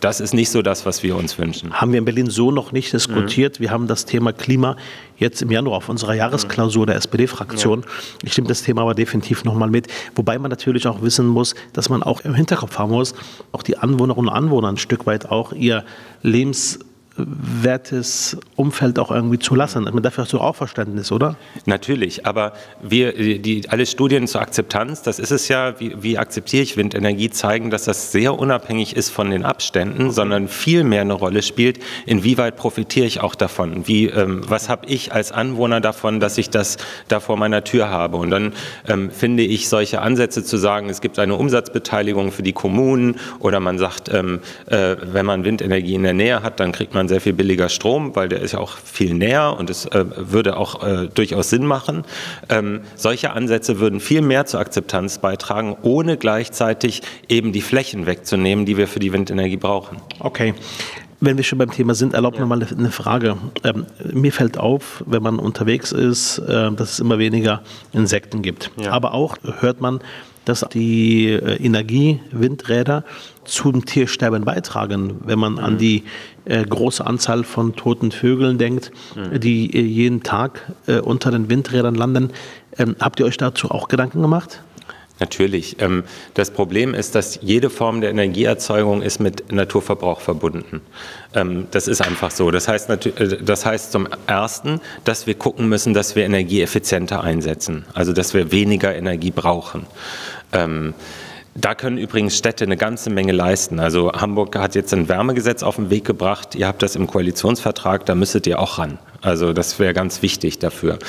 das 0.00 0.21
ist 0.21 0.35
nicht 0.35 0.50
so 0.50 0.62
das, 0.62 0.87
was 0.87 1.02
wir 1.02 1.17
uns 1.17 1.38
wünschen. 1.38 1.73
Haben 1.73 1.93
wir 1.93 1.99
in 1.99 2.05
Berlin 2.05 2.31
so 2.31 2.50
noch 2.50 2.73
nicht 2.73 2.93
diskutiert. 2.93 3.59
Mhm. 3.59 3.62
Wir 3.62 3.71
haben 3.71 3.87
das 3.87 4.05
Thema 4.05 4.33
Klima 4.33 4.76
jetzt 5.17 5.43
im 5.43 5.50
Januar 5.50 5.78
auf 5.78 5.88
unserer 5.88 6.14
Jahresklausur 6.14 6.87
der 6.87 6.97
SPD-Fraktion. 6.97 7.81
Ja. 7.81 7.87
Ich 8.23 8.33
stimme 8.33 8.49
das 8.49 8.62
Thema 8.62 8.83
aber 8.83 8.95
definitiv 8.95 9.45
nochmal 9.45 9.71
mit. 9.71 9.88
Wobei 10.14 10.38
man 10.38 10.50
natürlich 10.50 10.87
auch 10.87 11.02
wissen 11.02 11.26
muss, 11.26 11.55
dass 11.73 11.88
man 11.88 12.02
auch 12.02 12.21
im 12.21 12.35
Hinterkopf 12.35 12.78
haben 12.78 12.93
muss, 12.93 13.14
auch 13.52 13.62
die 13.62 13.78
Anwohnerinnen 13.78 14.28
und 14.28 14.35
Anwohner 14.35 14.69
ein 14.69 14.76
Stück 14.76 15.07
weit 15.07 15.26
auch 15.31 15.52
ihr 15.52 15.85
Lebens 16.23 16.78
wertes 17.26 18.37
Umfeld 18.56 18.98
auch 18.98 19.10
irgendwie 19.10 19.38
zu 19.38 19.54
lassen. 19.54 19.88
Dafür 20.02 20.25
hast 20.25 20.32
du 20.32 20.38
auch 20.38 20.56
Verständnis, 20.56 21.12
oder? 21.12 21.37
Natürlich, 21.66 22.26
aber 22.26 22.52
wir, 22.82 23.12
die, 23.38 23.68
alle 23.68 23.87
Studien 23.87 24.26
zur 24.26 24.40
Akzeptanz, 24.40 25.02
das 25.02 25.18
ist 25.18 25.30
es 25.30 25.48
ja, 25.48 25.78
wie, 25.80 26.02
wie 26.02 26.18
akzeptiere 26.18 26.62
ich 26.62 26.76
Windenergie, 26.76 27.30
zeigen, 27.30 27.70
dass 27.70 27.84
das 27.84 28.12
sehr 28.12 28.38
unabhängig 28.38 28.96
ist 28.96 29.10
von 29.10 29.30
den 29.30 29.44
Abständen, 29.44 30.10
sondern 30.10 30.48
viel 30.48 30.84
mehr 30.84 31.02
eine 31.02 31.14
Rolle 31.14 31.42
spielt, 31.42 31.80
inwieweit 32.06 32.56
profitiere 32.56 33.06
ich 33.06 33.20
auch 33.20 33.34
davon, 33.34 33.87
wie, 33.87 34.06
ähm, 34.06 34.42
was 34.46 34.68
habe 34.68 34.87
ich 34.87 35.12
als 35.12 35.32
Anwohner 35.32 35.80
davon, 35.80 36.20
dass 36.20 36.38
ich 36.38 36.50
das 36.50 36.76
da 37.08 37.20
vor 37.20 37.37
meiner 37.37 37.64
Tür 37.64 37.90
habe. 37.90 38.16
Und 38.16 38.30
dann 38.30 38.52
ähm, 38.87 39.10
finde 39.10 39.42
ich 39.42 39.68
solche 39.68 40.00
Ansätze 40.00 40.44
zu 40.44 40.56
sagen, 40.56 40.88
es 40.88 41.00
gibt 41.00 41.18
eine 41.18 41.34
Umsatzbeteiligung 41.34 42.32
für 42.32 42.42
die 42.42 42.52
Kommunen 42.52 43.16
oder 43.40 43.60
man 43.60 43.78
sagt, 43.78 44.12
ähm, 44.12 44.40
äh, 44.66 44.96
wenn 45.02 45.26
man 45.26 45.44
Windenergie 45.44 45.94
in 45.94 46.02
der 46.02 46.14
Nähe 46.14 46.42
hat, 46.42 46.60
dann 46.60 46.72
kriegt 46.72 46.94
man 46.94 47.08
man 47.09 47.15
sehr 47.15 47.21
viel 47.21 47.33
billiger 47.33 47.69
Strom, 47.69 48.15
weil 48.15 48.29
der 48.29 48.41
ist 48.41 48.53
ja 48.53 48.59
auch 48.59 48.77
viel 48.77 49.15
näher 49.15 49.57
und 49.59 49.71
es 49.71 49.87
äh, 49.87 50.05
würde 50.17 50.57
auch 50.57 50.85
äh, 50.85 51.09
durchaus 51.09 51.50
Sinn 51.50 51.67
machen. 51.67 52.05
Ähm, 52.49 52.83
solche 52.95 53.33
Ansätze 53.33 53.81
würden 53.81 54.00
viel 54.00 54.21
mehr 54.21 54.47
zur 54.47 54.61
Akzeptanz 54.61 55.19
beitragen, 55.19 55.77
ohne 55.83 56.17
gleichzeitig 56.17 57.03
eben 57.29 57.53
die 57.53 57.62
Flächen 57.62 58.07
wegzunehmen, 58.07 58.67
die 58.67 58.77
wir 58.77 58.87
für 58.88 58.99
die 58.99 59.12
Windenergie 59.12 59.57
brauchen. 59.57 59.99
Okay. 60.21 60.55
Wenn 61.21 61.37
wir 61.37 61.43
schon 61.43 61.59
beim 61.59 61.73
Thema 61.73 61.95
sind, 61.95 62.15
erlaubt 62.15 62.37
ja. 62.37 62.43
mir 62.43 62.47
mal 62.47 62.65
eine 62.65 62.91
Frage. 62.93 63.37
Ähm, 63.65 63.87
mir 64.12 64.33
fällt 64.33 64.57
auf, 64.57 65.03
wenn 65.05 65.23
man 65.23 65.41
unterwegs 65.41 65.91
ist, 65.91 66.38
äh, 66.38 66.71
dass 66.71 66.93
es 66.93 67.00
immer 67.00 67.19
weniger 67.19 67.62
Insekten 67.93 68.41
gibt. 68.43 68.71
Ja. 68.77 68.93
Aber 68.93 69.15
auch 69.15 69.37
hört 69.59 69.81
man, 69.81 70.00
dass 70.49 70.64
die 70.73 71.28
äh, 71.28 71.62
Energiewindräder 71.62 73.05
zum 73.45 73.85
Tiersterben 73.85 74.45
beitragen, 74.45 75.21
wenn 75.25 75.38
man 75.38 75.52
mhm. 75.55 75.59
an 75.59 75.78
die 75.78 76.05
äh, 76.45 76.64
große 76.64 77.07
Anzahl 77.07 77.45
von 77.45 77.76
toten 77.76 78.11
Vögeln 78.11 78.59
denkt, 78.59 78.90
mhm. 79.14 79.40
die 79.40 79.75
äh, 79.75 79.81
jeden 79.81 80.23
Tag 80.23 80.73
äh, 80.87 81.00
unter 81.00 81.31
den 81.31 81.50
Windrädern 81.50 81.95
landen. 81.95 82.31
Ähm, 82.78 82.97
habt 83.00 83.21
ihr 83.21 83.26
euch 83.26 83.37
dazu 83.37 83.71
auch 83.71 83.88
Gedanken 83.88 84.23
gemacht? 84.23 84.62
Natürlich. 85.20 85.80
Ähm, 85.80 86.04
das 86.34 86.50
Problem 86.50 86.94
ist, 86.94 87.14
dass 87.14 87.40
jede 87.42 87.70
Form 87.70 88.00
der 88.00 88.10
Energieerzeugung 88.10 89.02
ist 89.02 89.18
mit 89.18 89.52
Naturverbrauch 89.52 90.20
verbunden. 90.20 90.80
Ähm, 91.34 91.66
das 91.70 91.88
ist 91.88 92.00
einfach 92.00 92.30
so. 92.30 92.50
Das 92.50 92.68
heißt, 92.68 92.90
äh, 92.90 93.42
das 93.42 93.66
heißt 93.66 93.92
zum 93.92 94.08
Ersten, 94.26 94.80
dass 95.04 95.26
wir 95.26 95.34
gucken 95.34 95.68
müssen, 95.68 95.94
dass 95.94 96.14
wir 96.14 96.25
Energie 96.25 96.62
effizienter 96.62 97.22
einsetzen, 97.22 97.84
also 97.94 98.12
dass 98.12 98.32
wir 98.34 98.52
weniger 98.52 98.94
Energie 98.94 99.32
brauchen. 99.32 99.87
Ähm, 100.52 100.94
da 101.60 101.75
können 101.75 101.98
übrigens 101.98 102.38
Städte 102.38 102.64
eine 102.64 102.76
ganze 102.76 103.10
Menge 103.10 103.32
leisten. 103.32 103.80
Also 103.80 104.12
Hamburg 104.12 104.56
hat 104.56 104.76
jetzt 104.76 104.94
ein 104.94 105.08
Wärmegesetz 105.08 105.64
auf 105.64 105.75
den 105.75 105.90
Weg 105.90 106.04
gebracht. 106.04 106.54
Ihr 106.54 106.68
habt 106.68 106.82
das 106.82 106.94
im 106.94 107.08
Koalitionsvertrag, 107.08 108.06
da 108.06 108.14
müsstet 108.14 108.46
ihr 108.46 108.60
auch 108.60 108.78
ran. 108.78 108.98
Also 109.22 109.52
das 109.52 109.80
wäre 109.80 109.92
ganz 109.92 110.22
wichtig 110.22 110.60
dafür. 110.60 111.00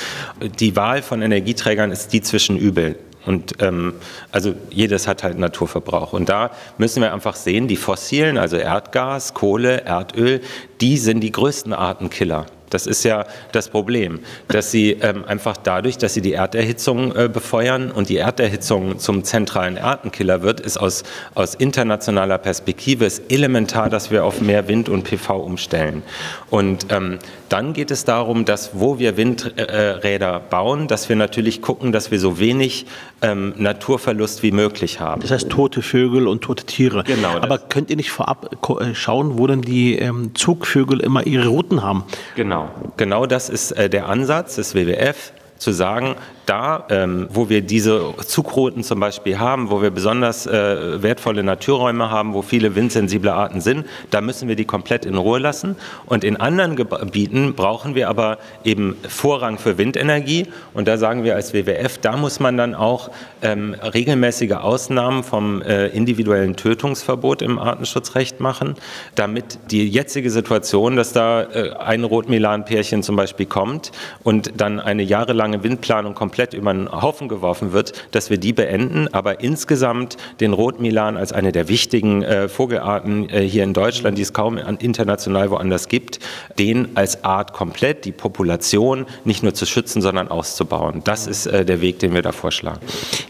Die 0.58 0.74
Wahl 0.74 1.02
von 1.02 1.22
Energieträgern 1.22 1.92
ist 1.92 2.12
die 2.12 2.20
zwischen 2.20 2.56
Übel. 2.56 2.96
Und 3.26 3.62
ähm, 3.62 3.94
also 4.32 4.54
jedes 4.70 5.06
hat 5.06 5.22
halt 5.22 5.38
Naturverbrauch. 5.38 6.12
Und 6.12 6.28
da 6.28 6.50
müssen 6.78 7.02
wir 7.02 7.12
einfach 7.12 7.36
sehen, 7.36 7.68
die 7.68 7.76
fossilen, 7.76 8.38
also 8.38 8.56
Erdgas, 8.56 9.34
Kohle, 9.34 9.82
Erdöl, 9.82 10.40
die 10.80 10.96
sind 10.96 11.20
die 11.20 11.32
größten 11.32 11.72
Artenkiller. 11.72 12.46
Das 12.70 12.86
ist 12.86 13.04
ja 13.04 13.26
das 13.52 13.68
Problem, 13.68 14.20
dass 14.48 14.70
sie 14.70 14.92
ähm, 14.92 15.24
einfach 15.24 15.56
dadurch, 15.56 15.98
dass 15.98 16.14
sie 16.14 16.22
die 16.22 16.32
Erderhitzung 16.32 17.14
äh, 17.14 17.28
befeuern 17.28 17.90
und 17.90 18.08
die 18.08 18.16
Erderhitzung 18.16 18.98
zum 18.98 19.24
zentralen 19.24 19.76
Artenkiller 19.76 20.42
wird, 20.42 20.60
ist 20.60 20.78
aus, 20.78 21.02
aus 21.34 21.54
internationaler 21.54 22.38
Perspektive 22.38 23.04
ist 23.04 23.30
elementar, 23.30 23.90
dass 23.90 24.10
wir 24.10 24.24
auf 24.24 24.40
mehr 24.40 24.68
Wind 24.68 24.88
und 24.88 25.04
PV 25.04 25.36
umstellen. 25.36 26.02
Und 26.48 26.86
ähm, 26.90 27.18
dann 27.48 27.72
geht 27.72 27.90
es 27.90 28.04
darum, 28.04 28.44
dass 28.44 28.70
wo 28.74 28.98
wir 28.98 29.16
Windräder 29.16 30.40
bauen, 30.40 30.86
dass 30.86 31.08
wir 31.08 31.16
natürlich 31.16 31.60
gucken, 31.62 31.92
dass 31.92 32.10
wir 32.10 32.20
so 32.20 32.38
wenig 32.38 32.86
ähm, 33.22 33.54
Naturverlust 33.56 34.42
wie 34.42 34.52
möglich 34.52 35.00
haben. 35.00 35.20
Das 35.20 35.30
heißt 35.30 35.50
tote 35.50 35.82
Vögel 35.82 36.28
und 36.28 36.42
tote 36.42 36.64
Tiere. 36.64 37.04
Genau. 37.04 37.36
Aber 37.40 37.58
könnt 37.58 37.90
ihr 37.90 37.96
nicht 37.96 38.10
vorab 38.10 38.56
äh, 38.80 38.94
schauen, 38.94 39.38
wo 39.38 39.46
denn 39.46 39.62
die 39.62 39.98
ähm, 39.98 40.34
Zugvögel 40.34 41.00
immer 41.00 41.26
ihre 41.26 41.48
Routen 41.48 41.82
haben? 41.82 42.04
Genau, 42.36 42.59
genau. 42.96 43.26
Das 43.26 43.48
ist 43.48 43.72
äh, 43.72 43.88
der 43.88 44.08
Ansatz 44.08 44.56
des 44.56 44.74
WWF 44.74 45.32
zu 45.58 45.72
sagen, 45.72 46.16
da, 46.50 46.84
ähm, 46.90 47.28
wo 47.30 47.48
wir 47.48 47.62
diese 47.62 48.12
Zugrouten 48.26 48.82
zum 48.82 48.98
Beispiel 48.98 49.38
haben, 49.38 49.70
wo 49.70 49.82
wir 49.82 49.90
besonders 49.90 50.48
äh, 50.48 51.00
wertvolle 51.00 51.44
Naturräume 51.44 52.10
haben, 52.10 52.34
wo 52.34 52.42
viele 52.42 52.74
windsensible 52.74 53.32
Arten 53.32 53.60
sind, 53.60 53.86
da 54.10 54.20
müssen 54.20 54.48
wir 54.48 54.56
die 54.56 54.64
komplett 54.64 55.06
in 55.06 55.16
Ruhe 55.16 55.38
lassen. 55.38 55.76
Und 56.06 56.24
in 56.24 56.36
anderen 56.36 56.74
Gebieten 56.74 57.54
brauchen 57.54 57.94
wir 57.94 58.08
aber 58.08 58.38
eben 58.64 58.96
Vorrang 59.08 59.58
für 59.58 59.78
Windenergie. 59.78 60.48
Und 60.74 60.88
da 60.88 60.98
sagen 60.98 61.22
wir 61.22 61.36
als 61.36 61.54
WWF, 61.54 61.98
da 61.98 62.16
muss 62.16 62.40
man 62.40 62.56
dann 62.56 62.74
auch 62.74 63.12
ähm, 63.42 63.74
regelmäßige 63.74 64.54
Ausnahmen 64.54 65.22
vom 65.22 65.62
äh, 65.62 65.86
individuellen 65.88 66.56
Tötungsverbot 66.56 67.42
im 67.42 67.60
Artenschutzrecht 67.60 68.40
machen, 68.40 68.74
damit 69.14 69.58
die 69.70 69.88
jetzige 69.88 70.30
Situation, 70.30 70.96
dass 70.96 71.12
da 71.12 71.42
äh, 71.42 71.74
ein 71.76 72.02
Rotmilan-Pärchen 72.02 73.04
zum 73.04 73.14
Beispiel 73.14 73.46
kommt 73.46 73.92
und 74.24 74.60
dann 74.60 74.80
eine 74.80 75.04
jahrelange 75.04 75.62
Windplanung 75.62 76.14
komplett 76.14 76.39
komplett 76.40 76.54
über 76.54 76.72
den 76.72 76.90
Haufen 76.90 77.28
geworfen 77.28 77.72
wird, 77.72 77.92
dass 78.12 78.30
wir 78.30 78.38
die 78.38 78.54
beenden, 78.54 79.08
aber 79.12 79.40
insgesamt 79.40 80.16
den 80.40 80.54
Rotmilan 80.54 81.18
als 81.18 81.34
eine 81.34 81.52
der 81.52 81.68
wichtigen 81.68 82.22
äh, 82.22 82.48
Vogelarten 82.48 83.28
äh, 83.28 83.42
hier 83.42 83.62
in 83.62 83.74
Deutschland, 83.74 84.16
die 84.16 84.22
es 84.22 84.32
kaum 84.32 84.56
international 84.56 85.50
woanders 85.50 85.88
gibt, 85.88 86.18
den 86.58 86.96
als 86.96 87.24
Art 87.24 87.52
komplett, 87.52 88.06
die 88.06 88.12
Population 88.12 89.04
nicht 89.24 89.42
nur 89.42 89.52
zu 89.52 89.66
schützen, 89.66 90.00
sondern 90.00 90.28
auszubauen. 90.28 91.02
Das 91.04 91.26
ist 91.26 91.44
äh, 91.44 91.66
der 91.66 91.82
Weg, 91.82 91.98
den 91.98 92.14
wir 92.14 92.22
da 92.22 92.32
vorschlagen. 92.32 92.80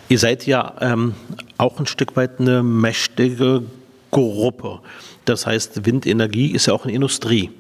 Ihr 0.09 0.19
seid 0.21 0.47
ja 0.47 0.75
ähm, 0.81 1.17
auch 1.59 1.81
ein 1.81 1.87
Stück 1.87 2.15
weit 2.15 2.39
eine 2.39 2.63
mächtige 2.63 3.65
Gruppe. 4.13 4.79
Das 5.25 5.47
heißt, 5.47 5.85
Windenergie 5.85 6.53
ist 6.53 6.67
ja 6.67 6.75
auch 6.75 6.85
eine 6.85 6.95
Industrie. 6.95 7.51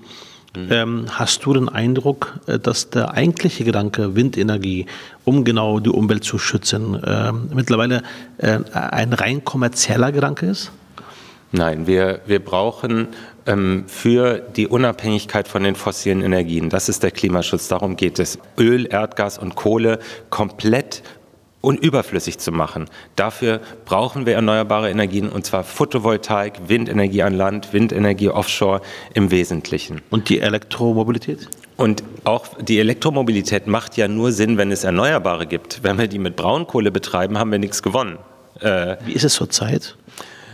Mhm. 0.56 0.68
Ähm, 0.70 1.06
hast 1.10 1.44
du 1.46 1.52
den 1.52 1.68
Eindruck, 1.68 2.40
äh, 2.46 2.58
dass 2.58 2.90
der 2.90 3.12
eigentliche 3.12 3.64
Gedanke 3.64 4.16
Windenergie, 4.16 4.86
um 5.24 5.44
genau 5.44 5.78
die 5.78 5.90
Umwelt 5.90 6.24
zu 6.24 6.38
schützen, 6.38 7.00
äh, 7.02 7.32
mittlerweile 7.32 8.02
äh, 8.38 8.58
ein 8.72 9.12
rein 9.12 9.44
kommerzieller 9.44 10.10
Gedanke 10.10 10.46
ist? 10.46 10.72
Nein, 11.52 11.86
wir, 11.86 12.20
wir 12.26 12.38
brauchen 12.38 13.08
ähm, 13.46 13.84
für 13.86 14.38
die 14.38 14.68
Unabhängigkeit 14.68 15.48
von 15.48 15.64
den 15.64 15.74
fossilen 15.74 16.22
Energien, 16.22 16.68
das 16.68 16.88
ist 16.88 17.02
der 17.02 17.10
Klimaschutz, 17.10 17.68
darum 17.68 17.96
geht 17.96 18.18
es, 18.18 18.38
Öl, 18.58 18.86
Erdgas 18.88 19.38
und 19.38 19.56
Kohle 19.56 19.98
komplett 20.30 21.02
und 21.60 21.82
überflüssig 21.82 22.38
zu 22.38 22.52
machen. 22.52 22.88
Dafür 23.16 23.60
brauchen 23.84 24.26
wir 24.26 24.34
erneuerbare 24.34 24.90
Energien 24.90 25.28
und 25.28 25.44
zwar 25.44 25.64
Photovoltaik, 25.64 26.68
Windenergie 26.68 27.22
an 27.22 27.34
Land, 27.34 27.72
Windenergie 27.72 28.28
offshore 28.28 28.80
im 29.14 29.30
Wesentlichen. 29.30 30.00
Und 30.10 30.28
die 30.28 30.40
Elektromobilität? 30.40 31.48
Und 31.76 32.02
auch 32.24 32.46
die 32.60 32.78
Elektromobilität 32.78 33.66
macht 33.66 33.96
ja 33.96 34.06
nur 34.06 34.32
Sinn, 34.32 34.58
wenn 34.58 34.70
es 34.70 34.84
Erneuerbare 34.84 35.46
gibt. 35.46 35.82
Wenn 35.82 35.98
wir 35.98 36.08
die 36.08 36.18
mit 36.18 36.36
Braunkohle 36.36 36.90
betreiben, 36.90 37.38
haben 37.38 37.50
wir 37.50 37.58
nichts 37.58 37.82
gewonnen. 37.82 38.18
Äh, 38.60 38.96
Wie 39.06 39.12
ist 39.12 39.24
es 39.24 39.34
zurzeit? 39.34 39.96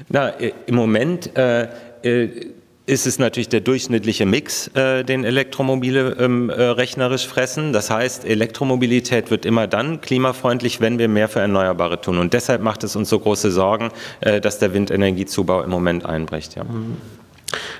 Na, 0.08 0.28
äh, 0.28 0.52
im 0.66 0.76
Moment 0.76 1.36
äh, 1.36 1.68
äh 2.02 2.52
ist 2.86 3.06
es 3.06 3.18
natürlich 3.18 3.48
der 3.48 3.60
durchschnittliche 3.60 4.26
Mix, 4.26 4.68
äh, 4.74 5.04
den 5.04 5.24
Elektromobile 5.24 6.16
ähm, 6.20 6.50
äh, 6.50 6.62
rechnerisch 6.62 7.26
fressen. 7.26 7.72
Das 7.72 7.90
heißt, 7.90 8.24
Elektromobilität 8.24 9.30
wird 9.30 9.44
immer 9.44 9.66
dann 9.66 10.00
klimafreundlich, 10.00 10.80
wenn 10.80 10.98
wir 10.98 11.08
mehr 11.08 11.28
für 11.28 11.40
Erneuerbare 11.40 12.00
tun. 12.00 12.18
Und 12.18 12.32
deshalb 12.32 12.62
macht 12.62 12.84
es 12.84 12.94
uns 12.94 13.08
so 13.08 13.18
große 13.18 13.50
Sorgen, 13.50 13.90
äh, 14.20 14.40
dass 14.40 14.60
der 14.60 14.72
Windenergiezubau 14.72 15.62
im 15.62 15.70
Moment 15.70 16.06
einbricht. 16.06 16.54
Ja. 16.54 16.62
Mhm. 16.62 16.96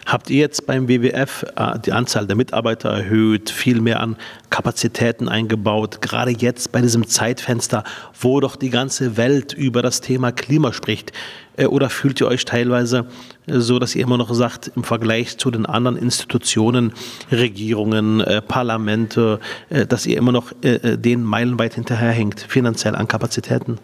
Habt 0.07 0.31
ihr 0.31 0.39
jetzt 0.39 0.67
beim 0.67 0.89
WWF 0.89 1.45
äh, 1.57 1.81
die 1.81 1.93
Anzahl 1.93 2.29
der 2.29 2.37
Mitarbeiter 2.37 2.91
erhöht, 2.91 3.51
viel 3.51 3.81
mehr 3.81 3.99
an 3.99 4.15
Kapazitäten 4.51 5.29
eingebaut, 5.29 6.01
gerade 6.01 6.31
jetzt 6.31 6.71
bei 6.71 6.81
diesem 6.81 7.09
Zeitfenster, 7.09 7.83
wo 8.19 8.39
doch 8.39 8.55
die 8.55 8.71
ganze 8.71 9.17
Welt 9.17 9.53
über 9.53 9.83
das 9.83 10.01
Thema 10.01 10.31
Klima 10.31 10.73
spricht? 10.73 11.11
Äh, 11.57 11.67
oder 11.67 11.91
fühlt 11.91 12.21
ihr 12.21 12.29
euch 12.29 12.45
teilweise 12.45 13.07
äh, 13.49 13.59
so, 13.59 13.81
dass 13.81 13.97
ihr 13.97 14.05
immer 14.05 14.17
noch 14.17 14.33
sagt, 14.33 14.71
im 14.77 14.85
Vergleich 14.85 15.39
zu 15.39 15.51
den 15.51 15.67
anderen 15.67 15.97
Institutionen, 15.97 16.93
Regierungen, 17.33 18.23
Parlamente, 18.47 19.41
dass 19.89 20.07
ihr 20.07 20.17
immer 20.19 20.33
noch 20.33 20.53
den 20.63 21.25
meilenweit 21.25 21.75
hinterherhängt, 21.75 22.41
finanziell 22.41 22.95
an 22.95 23.09
Kapazitäten? 23.09 23.79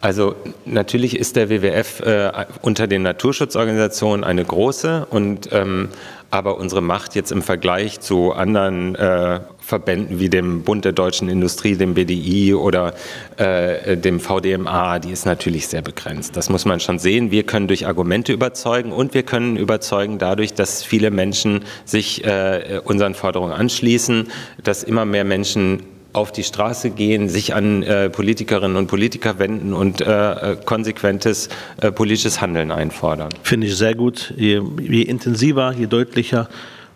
Also 0.00 0.34
natürlich 0.64 1.16
ist 1.16 1.36
der 1.36 1.50
WWF 1.50 2.00
äh, 2.00 2.32
unter 2.62 2.86
den 2.86 3.02
Naturschutzorganisationen 3.02 4.24
eine 4.24 4.44
große 4.44 5.06
und 5.10 5.50
ähm, 5.52 5.90
aber 6.30 6.58
unsere 6.58 6.80
Macht 6.80 7.16
jetzt 7.16 7.32
im 7.32 7.42
Vergleich 7.42 8.00
zu 8.00 8.32
anderen 8.32 8.94
äh, 8.94 9.40
Verbänden 9.58 10.20
wie 10.20 10.28
dem 10.28 10.62
Bund 10.62 10.84
der 10.84 10.92
deutschen 10.92 11.28
Industrie, 11.28 11.74
dem 11.74 11.94
BDI 11.94 12.54
oder 12.54 12.94
äh, 13.36 13.96
dem 13.96 14.20
VDMA, 14.20 15.00
die 15.00 15.10
ist 15.10 15.26
natürlich 15.26 15.66
sehr 15.66 15.82
begrenzt. 15.82 16.36
Das 16.36 16.48
muss 16.48 16.64
man 16.64 16.78
schon 16.80 16.98
sehen. 16.98 17.30
Wir 17.30 17.42
können 17.42 17.66
durch 17.66 17.86
Argumente 17.86 18.32
überzeugen 18.32 18.92
und 18.92 19.12
wir 19.12 19.24
können 19.24 19.56
überzeugen 19.56 20.18
dadurch, 20.18 20.54
dass 20.54 20.84
viele 20.84 21.10
Menschen 21.10 21.64
sich 21.84 22.24
äh, 22.24 22.80
unseren 22.84 23.14
Forderungen 23.14 23.52
anschließen, 23.52 24.28
dass 24.62 24.84
immer 24.84 25.04
mehr 25.04 25.24
Menschen 25.24 25.82
auf 26.12 26.32
die 26.32 26.42
Straße 26.42 26.90
gehen, 26.90 27.28
sich 27.28 27.54
an 27.54 27.82
äh, 27.82 28.10
Politikerinnen 28.10 28.76
und 28.76 28.88
Politiker 28.88 29.38
wenden 29.38 29.72
und 29.72 30.00
äh, 30.00 30.56
konsequentes 30.64 31.48
äh, 31.80 31.92
politisches 31.92 32.40
Handeln 32.40 32.72
einfordern. 32.72 33.30
Finde 33.42 33.68
ich 33.68 33.76
sehr 33.76 33.94
gut. 33.94 34.34
Je, 34.36 34.60
je, 34.80 35.02
intensiver, 35.02 35.72
je 35.72 35.86
deutlicher, 35.86 36.48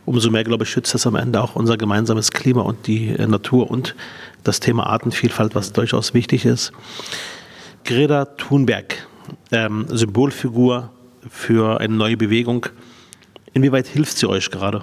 umso 0.04 0.30
mehr, 0.30 0.44
glaube 0.44 0.64
ich, 0.64 0.70
schützt 0.70 0.94
das 0.94 1.06
am 1.06 1.14
Ende 1.14 1.40
auch 1.40 1.54
unser 1.54 1.76
gemeinsames 1.76 2.32
Klima 2.32 2.62
und 2.62 2.86
die 2.86 3.10
äh, 3.10 3.26
Natur 3.26 3.70
und 3.70 3.94
das 4.42 4.60
Thema 4.60 4.86
Artenvielfalt, 4.86 5.54
was 5.54 5.72
durchaus 5.72 6.12
wichtig 6.12 6.44
ist. 6.44 6.72
Greta 7.84 8.24
Thunberg, 8.24 9.06
ähm, 9.52 9.86
Symbolfigur 9.88 10.90
für 11.30 11.80
eine 11.80 11.94
neue 11.94 12.16
Bewegung. 12.16 12.66
Inwieweit 13.52 13.86
hilft 13.86 14.18
sie 14.18 14.28
euch 14.28 14.50
gerade? 14.50 14.82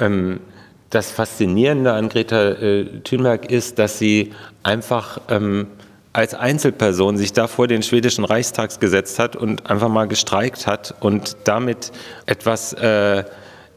Ähm, 0.00 0.40
das 0.90 1.10
Faszinierende 1.10 1.92
an 1.92 2.08
Greta 2.08 2.52
äh, 2.52 3.00
Thunberg 3.04 3.50
ist, 3.50 3.78
dass 3.78 3.98
sie 3.98 4.32
einfach 4.62 5.20
ähm, 5.28 5.66
als 6.12 6.34
Einzelperson 6.34 7.16
sich 7.16 7.32
da 7.32 7.46
vor 7.46 7.68
den 7.68 7.82
schwedischen 7.82 8.24
Reichstag 8.24 8.80
gesetzt 8.80 9.18
hat 9.18 9.36
und 9.36 9.70
einfach 9.70 9.88
mal 9.88 10.08
gestreikt 10.08 10.66
hat 10.66 10.94
und 11.00 11.36
damit 11.44 11.92
etwas 12.26 12.72
äh, 12.72 13.24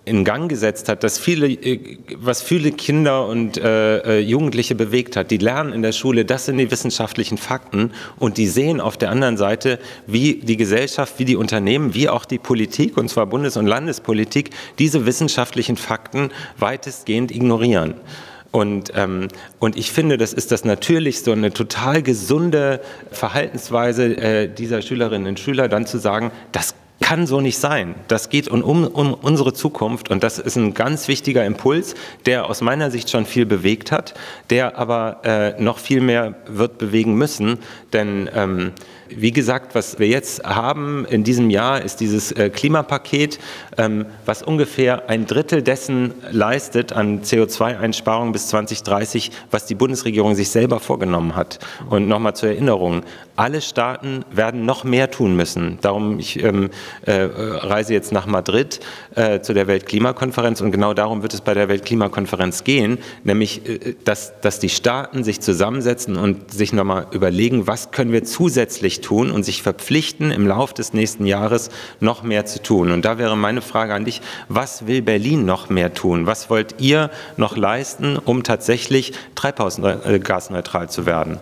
in 0.03 0.25
Gang 0.25 0.49
gesetzt 0.49 0.89
hat, 0.89 1.03
das 1.03 1.19
viele, 1.19 1.47
äh, 1.47 1.97
was 2.15 2.41
viele 2.41 2.71
Kinder 2.71 3.27
und 3.27 3.57
äh, 3.57 4.17
äh, 4.17 4.19
Jugendliche 4.19 4.73
bewegt 4.73 5.15
hat. 5.15 5.29
Die 5.29 5.37
lernen 5.37 5.73
in 5.73 5.81
der 5.81 5.91
Schule, 5.91 6.25
das 6.25 6.45
sind 6.45 6.57
die 6.57 6.71
wissenschaftlichen 6.71 7.37
Fakten 7.37 7.91
und 8.17 8.37
die 8.37 8.47
sehen 8.47 8.81
auf 8.81 8.97
der 8.97 9.11
anderen 9.11 9.37
Seite, 9.37 9.79
wie 10.07 10.35
die 10.35 10.57
Gesellschaft, 10.57 11.19
wie 11.19 11.25
die 11.25 11.35
Unternehmen, 11.35 11.93
wie 11.93 12.09
auch 12.09 12.25
die 12.25 12.39
Politik, 12.39 12.97
und 12.97 13.09
zwar 13.09 13.27
Bundes- 13.27 13.57
und 13.57 13.67
Landespolitik, 13.67 14.49
diese 14.79 15.05
wissenschaftlichen 15.05 15.77
Fakten 15.77 16.31
weitestgehend 16.57 17.31
ignorieren. 17.31 17.93
Und, 18.51 18.91
ähm, 18.95 19.29
und 19.59 19.77
ich 19.77 19.91
finde, 19.91 20.17
das 20.17 20.33
ist 20.33 20.51
das 20.51 20.65
Natürlichste 20.65 21.31
und 21.31 21.37
eine 21.37 21.53
total 21.53 22.01
gesunde 22.01 22.81
Verhaltensweise 23.11 24.17
äh, 24.17 24.47
dieser 24.49 24.81
Schülerinnen 24.81 25.27
und 25.27 25.39
Schüler, 25.39 25.69
dann 25.69 25.85
zu 25.85 25.99
sagen, 25.99 26.31
das 26.51 26.75
kann 27.01 27.27
so 27.27 27.41
nicht 27.41 27.57
sein. 27.57 27.95
Das 28.07 28.29
geht 28.29 28.47
um, 28.47 28.61
um, 28.61 29.13
unsere 29.13 29.53
Zukunft 29.53 30.09
und 30.09 30.23
das 30.23 30.39
ist 30.39 30.55
ein 30.55 30.73
ganz 30.73 31.07
wichtiger 31.07 31.45
Impuls, 31.45 31.95
der 32.25 32.49
aus 32.49 32.61
meiner 32.61 32.89
Sicht 32.91 33.09
schon 33.09 33.25
viel 33.25 33.45
bewegt 33.45 33.91
hat, 33.91 34.13
der 34.49 34.77
aber 34.77 35.19
äh, 35.23 35.61
noch 35.61 35.79
viel 35.79 35.99
mehr 35.99 36.35
wird 36.47 36.77
bewegen 36.77 37.15
müssen, 37.15 37.59
denn 37.91 38.29
ähm, 38.33 38.71
wie 39.15 39.31
gesagt, 39.31 39.75
was 39.75 39.99
wir 39.99 40.07
jetzt 40.07 40.43
haben 40.43 41.05
in 41.05 41.23
diesem 41.23 41.49
Jahr 41.49 41.81
ist 41.81 41.99
dieses 41.99 42.31
äh, 42.31 42.49
Klimapaket, 42.49 43.39
ähm, 43.77 44.05
was 44.25 44.43
ungefähr 44.43 45.09
ein 45.09 45.25
Drittel 45.25 45.61
dessen 45.61 46.13
leistet 46.31 46.93
an 46.93 47.21
CO2-Einsparungen 47.21 48.31
bis 48.31 48.47
2030, 48.47 49.31
was 49.49 49.65
die 49.65 49.75
Bundesregierung 49.75 50.35
sich 50.35 50.49
selber 50.49 50.79
vorgenommen 50.79 51.35
hat. 51.35 51.59
Und 51.89 52.07
nochmal 52.07 52.35
zur 52.35 52.49
Erinnerung, 52.49 53.03
alle 53.35 53.61
Staaten 53.61 54.23
werden 54.31 54.65
noch 54.65 54.83
mehr 54.83 55.09
tun 55.09 55.35
müssen. 55.35 55.79
Darum, 55.81 56.19
ich 56.19 56.43
ähm, 56.43 56.69
äh, 57.05 57.13
reise 57.13 57.93
jetzt 57.93 58.11
nach 58.11 58.27
Madrid 58.27 58.79
äh, 59.15 59.41
zu 59.41 59.53
der 59.53 59.67
Weltklimakonferenz 59.67 60.61
und 60.61 60.71
genau 60.71 60.93
darum 60.93 61.23
wird 61.23 61.33
es 61.33 61.41
bei 61.41 61.53
der 61.53 61.67
Weltklimakonferenz 61.69 62.63
gehen, 62.63 62.99
nämlich, 63.23 63.67
äh, 63.67 63.95
dass, 64.03 64.39
dass 64.41 64.59
die 64.59 64.69
Staaten 64.69 65.23
sich 65.23 65.41
zusammensetzen 65.41 66.17
und 66.17 66.51
sich 66.51 66.73
nochmal 66.73 67.07
überlegen, 67.11 67.67
was 67.67 67.91
können 67.91 68.11
wir 68.11 68.23
zusätzlich 68.23 69.00
tun 69.01 69.31
und 69.31 69.43
sich 69.43 69.63
verpflichten, 69.63 70.31
im 70.31 70.47
Laufe 70.47 70.73
des 70.73 70.93
nächsten 70.93 71.25
Jahres 71.25 71.69
noch 71.99 72.23
mehr 72.23 72.45
zu 72.45 72.61
tun. 72.61 72.91
Und 72.91 73.03
da 73.03 73.17
wäre 73.17 73.35
meine 73.35 73.61
Frage 73.61 73.93
an 73.93 74.05
dich, 74.05 74.21
was 74.47 74.87
will 74.87 75.01
Berlin 75.01 75.45
noch 75.45 75.69
mehr 75.69 75.93
tun? 75.93 76.27
Was 76.27 76.49
wollt 76.49 76.75
ihr 76.79 77.09
noch 77.37 77.57
leisten, 77.57 78.17
um 78.17 78.43
tatsächlich 78.43 79.13
treibhausgasneutral 79.35 80.89
zu 80.89 81.05
werden? 81.05 81.39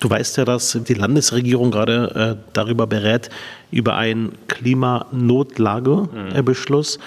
Du 0.00 0.08
weißt 0.08 0.36
ja, 0.36 0.44
dass 0.44 0.78
die 0.86 0.94
Landesregierung 0.94 1.72
gerade 1.72 2.36
äh, 2.38 2.40
darüber 2.52 2.86
berät, 2.86 3.30
über 3.70 3.94
einen 3.96 4.32
Klimanotlagebeschluss. 4.46 7.00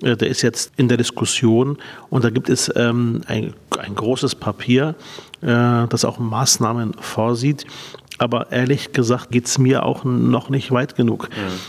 Mhm. 0.00 0.06
Äh, 0.06 0.16
der 0.16 0.28
ist 0.28 0.40
jetzt 0.42 0.72
in 0.76 0.86
der 0.88 0.96
Diskussion 0.96 1.76
und 2.08 2.24
da 2.24 2.30
gibt 2.30 2.48
es 2.48 2.72
ähm, 2.74 3.20
ein, 3.26 3.52
ein 3.78 3.94
großes 3.94 4.34
Papier, 4.36 4.94
äh, 5.42 5.86
das 5.88 6.06
auch 6.06 6.18
Maßnahmen 6.18 6.94
vorsieht 7.00 7.66
aber 8.18 8.50
ehrlich 8.52 8.92
gesagt 8.92 9.30
geht 9.30 9.46
es 9.46 9.58
mir 9.58 9.84
auch 9.84 10.04
noch 10.04 10.50
nicht 10.50 10.70
weit 10.72 10.96
genug. 10.96 11.28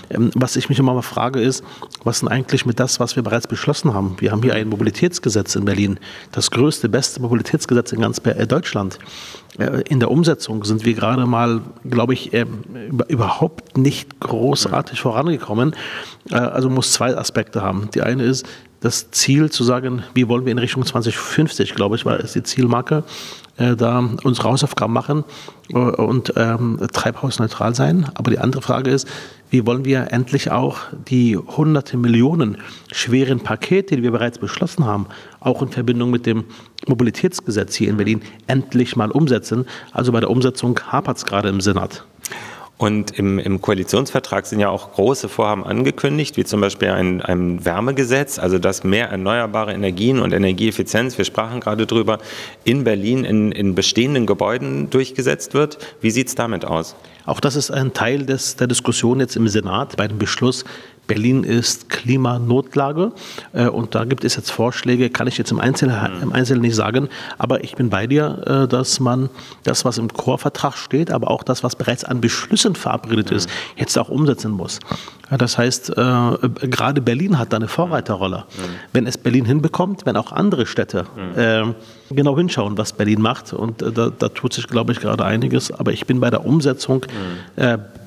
Mhm. 0.10 0.32
was 0.36 0.56
ich 0.56 0.70
mich 0.70 0.80
immer 0.80 0.94
mal 0.94 1.02
frage 1.02 1.40
ist, 1.40 1.64
was 2.04 2.20
denn 2.20 2.30
eigentlich 2.30 2.66
mit 2.66 2.80
das, 2.80 3.00
was 3.00 3.16
wir 3.16 3.24
bereits 3.24 3.48
beschlossen 3.48 3.94
haben? 3.94 4.16
Wir 4.20 4.32
haben 4.32 4.42
hier 4.42 4.56
ein 4.56 4.68
Mobilitätsgesetz 4.68 5.56
in 5.56 5.66
Berlin, 5.66 6.00
das 6.32 6.52
größte, 6.52 6.90
beste 6.90 7.22
Mobilitätsgesetz 7.22 7.92
in 7.92 8.02
ganz 8.02 8.20
äh, 8.26 8.48
Deutschland. 8.48 9.00
Äh, 9.58 9.82
in 9.90 10.00
der 10.00 10.12
Umsetzung 10.12 10.64
sind 10.64 10.86
wir 10.86 10.94
gerade 10.94 11.26
mal, 11.26 11.62
glaube 11.88 12.14
ich, 12.14 12.34
ähm, 12.34 12.64
überhaupt 13.08 13.78
nicht 13.78 14.20
großartig 14.20 15.00
vorangekommen. 15.00 15.76
Äh, 16.32 16.36
also 16.36 16.70
muss 16.70 16.94
zwei 16.94 17.16
Aspekte 17.16 17.62
haben. 17.62 17.90
Die 17.94 18.02
eine 18.02 18.24
ist, 18.24 18.46
das 18.82 19.12
Ziel 19.12 19.50
zu 19.50 19.64
sagen, 19.64 20.04
wie 20.14 20.28
wollen 20.28 20.46
wir 20.46 20.52
in 20.52 20.58
Richtung 20.58 20.86
2050, 20.86 21.76
glaube 21.76 21.98
ich, 21.98 22.06
war 22.06 22.20
es 22.20 22.34
die 22.34 22.44
Zielmarke, 22.44 23.04
äh, 23.60 23.76
da 23.76 24.10
unsere 24.24 24.50
Hausaufgaben 24.50 24.94
machen 24.94 25.24
äh, 25.70 25.78
und 25.78 26.34
ähm, 26.38 26.80
treibhausneutral 26.92 27.76
sein. 27.76 28.10
Aber 28.16 28.32
die 28.32 28.40
andere 28.40 28.62
Frage 28.62 28.90
ist, 28.90 29.08
wie 29.52 29.66
wollen 29.66 29.86
wir 29.86 30.12
endlich 30.12 30.52
auch 30.52 30.78
die 31.08 31.36
hunderte 31.38 31.98
Millionen 31.98 32.58
schweren 32.92 33.42
Pakete, 33.42 33.96
die 33.96 34.04
wir 34.04 34.12
bereits 34.12 34.38
beschlossen 34.38 34.86
haben, 34.86 35.08
auch 35.40 35.62
in 35.62 35.70
Verbindung 35.70 36.12
mit 36.12 36.26
dem 36.26 36.46
Mobilitätsgesetz 36.88 37.76
hier 37.76 37.90
in 37.90 37.98
Berlin 37.98 38.22
endlich 38.48 38.96
mal 38.96 39.12
umsetzen? 39.12 39.66
Also 39.92 40.12
bei 40.12 40.20
der 40.20 40.30
Umsetzung 40.30 40.80
hapert 40.92 41.18
es 41.18 41.26
gerade 41.26 41.50
im 41.50 41.62
Senat. 41.62 42.06
Und 42.80 43.20
im, 43.20 43.40
im, 43.40 43.62
Koalitionsvertrag 43.62 44.46
sind 44.46 44.62
ja 44.62 44.70
auch 44.70 44.94
große 44.94 45.28
Vorhaben 45.28 45.66
angekündigt, 45.66 46.38
wie 46.38 46.46
zum 46.46 46.62
Beispiel 46.62 46.88
ein, 46.88 47.22
ein, 47.22 47.66
Wärmegesetz, 47.66 48.40
also 48.40 48.58
dass 48.58 48.86
mehr 48.86 49.10
erneuerbare 49.10 49.74
Energien 49.74 50.20
und 50.20 50.32
Energieeffizienz, 50.32 51.18
wir 51.18 51.26
sprachen 51.26 51.60
gerade 51.60 51.86
drüber, 51.86 52.20
in 52.64 52.86
Berlin 52.86 53.26
in, 53.26 53.52
in 53.52 53.76
bestehenden 53.76 54.26
Gebäuden 54.26 54.90
durchgesetzt 54.90 55.54
wird. 55.54 55.78
Wie 56.00 56.10
sieht 56.10 56.30
es 56.30 56.36
damit 56.36 56.64
aus? 56.64 56.96
Auch 57.26 57.42
das 57.42 57.58
ist 57.58 57.70
ein 57.70 57.92
Teil 57.92 58.26
des, 58.26 58.56
der 58.56 58.68
Diskussion 58.68 59.20
jetzt 59.20 59.36
im 59.36 59.50
Senat 59.50 59.98
bei 59.98 60.08
dem 60.08 60.18
Beschluss, 60.18 60.64
Berlin 61.10 61.44
ist 61.44 61.90
Klimanotlage 61.90 63.12
äh, 63.52 63.68
und 63.68 63.96
da 63.96 64.06
gibt 64.06 64.24
es 64.24 64.36
jetzt 64.36 64.52
Vorschläge, 64.52 65.10
kann 65.10 65.28
ich 65.28 65.38
jetzt 65.40 65.52
im 65.52 65.60
Einzelnen, 65.60 65.98
mhm. 66.00 66.22
im 66.22 66.32
Einzelnen 66.32 66.62
nicht 66.62 66.76
sagen, 66.76 67.10
aber 67.38 67.64
ich 67.64 67.76
bin 67.76 67.90
bei 67.90 68.06
dir, 68.06 68.44
äh, 68.46 68.68
dass 68.68 69.00
man 69.00 69.30
das, 69.64 69.84
was 69.84 69.98
im 69.98 70.08
Chorvertrag 70.08 70.78
steht, 70.78 71.12
aber 71.12 71.32
auch 71.32 71.44
das, 71.44 71.64
was 71.64 71.76
bereits 71.76 72.06
an 72.06 72.22
Beschlüssen 72.22 72.76
verabredet 72.76 73.32
ist, 73.32 73.50
mhm. 73.50 73.54
jetzt 73.78 73.98
auch 73.98 74.10
umsetzen 74.10 74.52
muss. 74.52 74.80
das 75.32 75.58
heißt, 75.58 75.90
äh, 75.90 75.94
gerade 76.62 77.02
Berlin 77.02 77.40
hat 77.40 77.54
da 77.54 77.58
eine 77.58 77.68
Vorreiterrolle. 77.68 78.46
Mhm. 78.48 78.62
Wenn 78.94 79.08
es 79.08 79.18
Berlin 79.18 79.46
hinbekommt, 79.46 80.06
wenn 80.06 80.16
auch 80.16 80.32
andere 80.32 80.66
Städte 80.68 81.08
genau 82.12 82.38
hinschauen, 82.38 82.78
was 82.78 82.94
Berlin 82.94 83.22
macht 83.22 83.54
und 83.54 83.82
da, 83.82 84.10
da 84.10 84.30
tut 84.30 84.54
sich, 84.54 84.68
glaube 84.68 84.92
ich, 84.92 85.00
gerade 85.00 85.26
einiges, 85.26 85.72
aber 85.72 85.92
ich 85.92 86.06
bin 86.06 86.20
bei 86.20 86.30
der 86.30 86.46
Umsetzung 86.46 87.06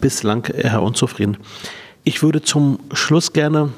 bislang 0.00 0.44
eher 0.46 0.82
unzufrieden. 0.82 1.38
Ich 2.04 2.22
würde 2.22 2.42
zum 2.42 2.80
Schluss 2.92 3.32
gerne 3.32 3.72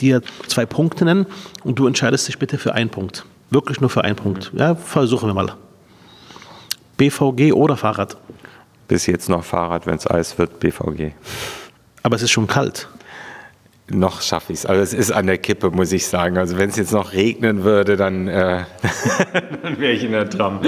dir 0.00 0.22
zwei 0.46 0.64
Punkte 0.64 1.04
nennen 1.04 1.26
und 1.64 1.78
du 1.78 1.86
entscheidest 1.86 2.28
dich 2.28 2.38
bitte 2.38 2.58
für 2.58 2.74
einen 2.74 2.90
Punkt. 2.90 3.24
Wirklich 3.50 3.80
nur 3.80 3.90
für 3.90 4.04
einen 4.04 4.16
Punkt. 4.16 4.52
Ja, 4.54 4.74
versuchen 4.74 5.28
wir 5.28 5.34
mal. 5.34 5.54
BVG 6.96 7.52
oder 7.52 7.76
Fahrrad? 7.76 8.16
Bis 8.86 9.06
jetzt 9.06 9.28
noch 9.28 9.42
Fahrrad, 9.42 9.86
wenn 9.86 9.96
es 9.96 10.08
Eis 10.08 10.38
wird, 10.38 10.60
BVG. 10.60 11.12
Aber 12.02 12.16
es 12.16 12.22
ist 12.22 12.30
schon 12.30 12.46
kalt. 12.46 12.88
Noch 13.88 14.22
schaffe 14.22 14.52
ich 14.52 14.60
es. 14.60 14.66
Also 14.66 14.80
es 14.80 14.94
ist 14.94 15.10
an 15.10 15.26
der 15.26 15.38
Kippe, 15.38 15.70
muss 15.70 15.92
ich 15.92 16.06
sagen. 16.06 16.38
Also 16.38 16.56
wenn 16.56 16.70
es 16.70 16.76
jetzt 16.76 16.92
noch 16.92 17.12
regnen 17.12 17.64
würde, 17.64 17.96
dann, 17.96 18.28
äh, 18.28 18.64
dann 19.62 19.78
wäre 19.78 19.92
ich 19.92 20.04
in 20.04 20.12
der 20.12 20.30
Tram. 20.30 20.60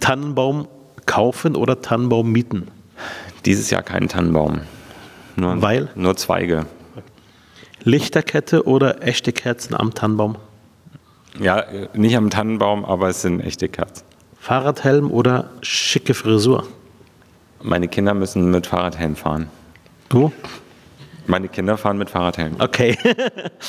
Tannenbaum 0.00 0.68
kaufen 1.06 1.56
oder 1.56 1.80
Tannenbaum 1.80 2.30
mieten? 2.30 2.68
Dieses 3.44 3.70
Jahr 3.70 3.82
keinen 3.82 4.08
Tannenbaum. 4.08 4.62
Nur, 5.36 5.60
Weil? 5.62 5.88
Nur 5.94 6.16
Zweige. 6.16 6.66
Lichterkette 7.84 8.66
oder 8.66 9.02
echte 9.02 9.32
Kerzen 9.32 9.74
am 9.74 9.94
Tannenbaum? 9.94 10.36
Ja, 11.40 11.64
nicht 11.94 12.16
am 12.16 12.30
Tannenbaum, 12.30 12.84
aber 12.84 13.08
es 13.08 13.22
sind 13.22 13.40
echte 13.40 13.68
Kerzen. 13.68 14.04
Fahrradhelm 14.38 15.10
oder 15.10 15.50
schicke 15.62 16.14
Frisur? 16.14 16.66
Meine 17.62 17.88
Kinder 17.88 18.14
müssen 18.14 18.50
mit 18.50 18.66
Fahrradhelm 18.66 19.16
fahren. 19.16 19.48
Du? 20.08 20.32
Meine 21.26 21.48
Kinder 21.48 21.76
fahren 21.76 21.98
mit 21.98 22.10
Fahrradhelm. 22.10 22.56
Okay. 22.58 22.98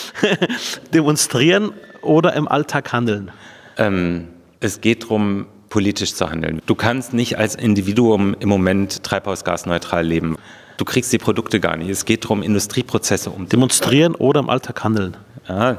Demonstrieren 0.94 1.72
oder 2.02 2.34
im 2.34 2.48
Alltag 2.48 2.92
handeln? 2.92 3.32
Ähm, 3.78 4.28
es 4.60 4.82
geht 4.82 5.04
darum, 5.04 5.46
politisch 5.70 6.16
zu 6.16 6.30
handeln. 6.30 6.62
Du 6.66 6.76
kannst 6.76 7.14
nicht 7.14 7.38
als 7.38 7.56
Individuum 7.56 8.36
im 8.40 8.50
Moment 8.50 9.04
treibhausgasneutral 9.04 10.06
leben. 10.06 10.38
Du 10.78 10.86
kriegst 10.86 11.14
die 11.14 11.18
Produkte 11.18 11.60
gar 11.60 11.78
nicht. 11.78 11.90
Es 11.90 12.06
geht 12.06 12.24
darum, 12.24 12.42
Industrieprozesse 12.42 13.30
um. 13.30 13.48
Demonstrieren 13.48 14.16
oder 14.16 14.40
im 14.40 14.50
Alltag 14.50 14.84
handeln? 14.84 15.18
Ja, 15.48 15.78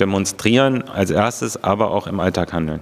demonstrieren 0.00 0.82
als 0.88 1.10
erstes, 1.10 1.62
aber 1.62 1.90
auch 1.90 2.06
im 2.06 2.20
Alltag 2.20 2.52
handeln. 2.52 2.80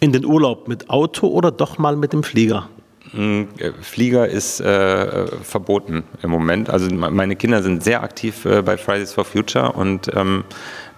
In 0.00 0.12
den 0.12 0.24
Urlaub 0.24 0.68
mit 0.68 0.90
Auto 0.90 1.28
oder 1.28 1.50
doch 1.50 1.78
mal 1.78 1.96
mit 1.96 2.12
dem 2.12 2.22
Flieger? 2.22 2.68
Hm, 3.12 3.48
äh, 3.58 3.70
Flieger 3.80 4.28
ist 4.28 4.60
äh, 4.60 5.26
verboten 5.42 6.04
im 6.22 6.30
Moment. 6.30 6.68
Also 6.68 6.92
meine 6.92 7.36
Kinder 7.36 7.62
sind 7.62 7.84
sehr 7.84 8.02
aktiv 8.02 8.44
äh, 8.44 8.62
bei 8.62 8.76
Fridays 8.76 9.12
for 9.12 9.24
Future 9.24 9.72
und 9.72 10.10
ähm, 10.14 10.44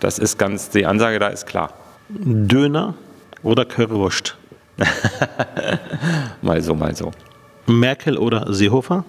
das 0.01 0.19
ist 0.19 0.39
ganz, 0.39 0.71
die 0.71 0.87
Ansage 0.87 1.19
da 1.19 1.29
ist 1.29 1.47
klar. 1.47 1.75
Döner 2.09 2.95
oder 3.43 3.65
Currywurst? 3.65 4.37
mal 6.43 6.63
so, 6.63 6.75
mal 6.75 6.95
so. 6.95 7.11
Merkel 7.67 8.19
oder 8.19 8.53
Seehofer? 8.53 9.05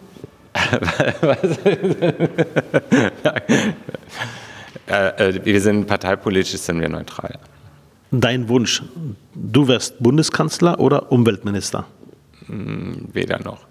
Äh, 4.87 5.41
wir 5.43 5.59
sind 5.59 5.85
parteipolitisch, 5.85 6.61
sind 6.61 6.79
wir 6.79 6.87
neutral. 6.87 7.37
Dein 8.11 8.47
Wunsch, 8.47 8.81
du 9.35 9.67
wärst 9.67 10.01
Bundeskanzler 10.01 10.79
oder 10.79 11.11
Umweltminister? 11.11 11.85
Hm, 12.45 13.09
weder 13.11 13.39
noch. 13.39 13.65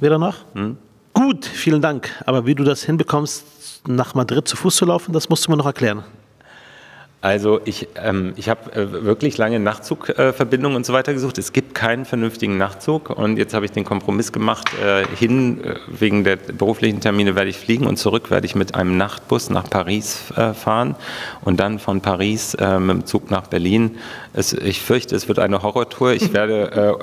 Weder 0.00 0.18
noch? 0.18 0.38
Hm? 0.54 0.76
Gut, 1.12 1.46
vielen 1.46 1.80
Dank. 1.80 2.10
Aber 2.26 2.46
wie 2.46 2.56
du 2.56 2.64
das 2.64 2.82
hinbekommst, 2.82 3.44
nach 3.86 4.14
Madrid 4.14 4.48
zu 4.48 4.56
Fuß 4.56 4.74
zu 4.74 4.86
laufen, 4.86 5.12
das 5.12 5.28
musst 5.28 5.46
du 5.46 5.52
mir 5.52 5.56
noch 5.56 5.66
erklären. 5.66 6.02
Also 7.22 7.60
ich, 7.66 7.88
ähm, 8.02 8.32
ich 8.36 8.48
habe 8.48 8.72
äh, 8.72 9.04
wirklich 9.04 9.36
lange 9.36 9.60
Nachtzugverbindungen 9.60 10.74
äh, 10.74 10.76
und 10.76 10.86
so 10.86 10.94
weiter 10.94 11.12
gesucht. 11.12 11.36
Es 11.36 11.52
gibt 11.52 11.74
keinen 11.74 12.06
vernünftigen 12.06 12.56
Nachtzug 12.56 13.10
und 13.10 13.36
jetzt 13.36 13.52
habe 13.52 13.66
ich 13.66 13.72
den 13.72 13.84
Kompromiss 13.84 14.32
gemacht. 14.32 14.70
Äh, 14.82 15.04
hin 15.16 15.62
äh, 15.62 15.74
wegen 15.86 16.24
der 16.24 16.36
beruflichen 16.36 17.00
Termine 17.00 17.36
werde 17.36 17.50
ich 17.50 17.58
fliegen 17.58 17.86
und 17.86 17.98
zurück 17.98 18.30
werde 18.30 18.46
ich 18.46 18.54
mit 18.54 18.74
einem 18.74 18.96
Nachtbus 18.96 19.50
nach 19.50 19.68
Paris 19.68 20.32
äh, 20.34 20.54
fahren 20.54 20.96
und 21.42 21.60
dann 21.60 21.78
von 21.78 22.00
Paris 22.00 22.54
äh, 22.54 22.80
mit 22.80 22.96
dem 22.96 23.06
Zug 23.06 23.30
nach 23.30 23.48
Berlin. 23.48 23.98
Es, 24.32 24.52
ich 24.52 24.80
fürchte, 24.80 25.16
es 25.16 25.26
wird 25.26 25.38
eine 25.38 25.62
Horrortour. 25.62 26.12
Ich 26.12 26.32
werde, 26.32 26.98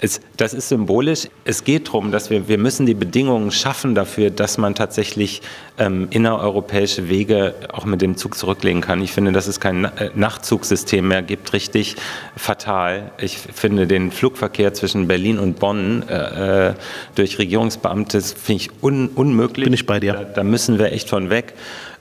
es, 0.00 0.20
das 0.36 0.54
ist 0.54 0.68
symbolisch. 0.68 1.28
Es 1.44 1.64
geht 1.64 1.88
darum, 1.88 2.10
dass 2.10 2.30
wir, 2.30 2.48
wir 2.48 2.58
müssen 2.58 2.86
die 2.86 2.94
Bedingungen 2.94 3.50
schaffen 3.50 3.94
dafür, 3.94 4.30
dass 4.30 4.56
man 4.56 4.74
tatsächlich 4.74 5.42
ähm, 5.78 6.08
innereuropäische 6.10 7.08
Wege 7.08 7.54
auch 7.72 7.84
mit 7.84 8.00
dem 8.00 8.16
Zug 8.16 8.36
zurücklegen 8.36 8.80
kann. 8.80 9.02
Ich 9.02 9.12
finde, 9.12 9.32
das 9.32 9.46
ist 9.46 9.60
kein 9.60 9.84
äh, 9.84 10.10
Nachtzugsystem 10.14 11.06
mehr 11.06 11.22
gibt, 11.22 11.52
richtig 11.52 11.96
fatal. 12.36 13.10
Ich 13.18 13.38
finde 13.38 13.86
den 13.86 14.10
Flugverkehr 14.10 14.72
zwischen 14.72 15.06
Berlin 15.06 15.38
und 15.38 15.58
Bonn 15.58 16.04
äh, 16.08 16.68
äh 16.68 16.74
durch 17.14 17.38
Regierungsbeamte 17.38 18.20
finde 18.20 18.62
ich 18.62 18.70
un 18.82 19.08
unmöglich. 19.08 19.64
Bin 19.64 19.74
ich 19.74 19.86
bei 19.86 20.00
dir. 20.00 20.12
Da, 20.12 20.24
da 20.24 20.44
müssen 20.44 20.78
wir 20.78 20.92
echt 20.92 21.08
von 21.08 21.30
weg. 21.30 21.54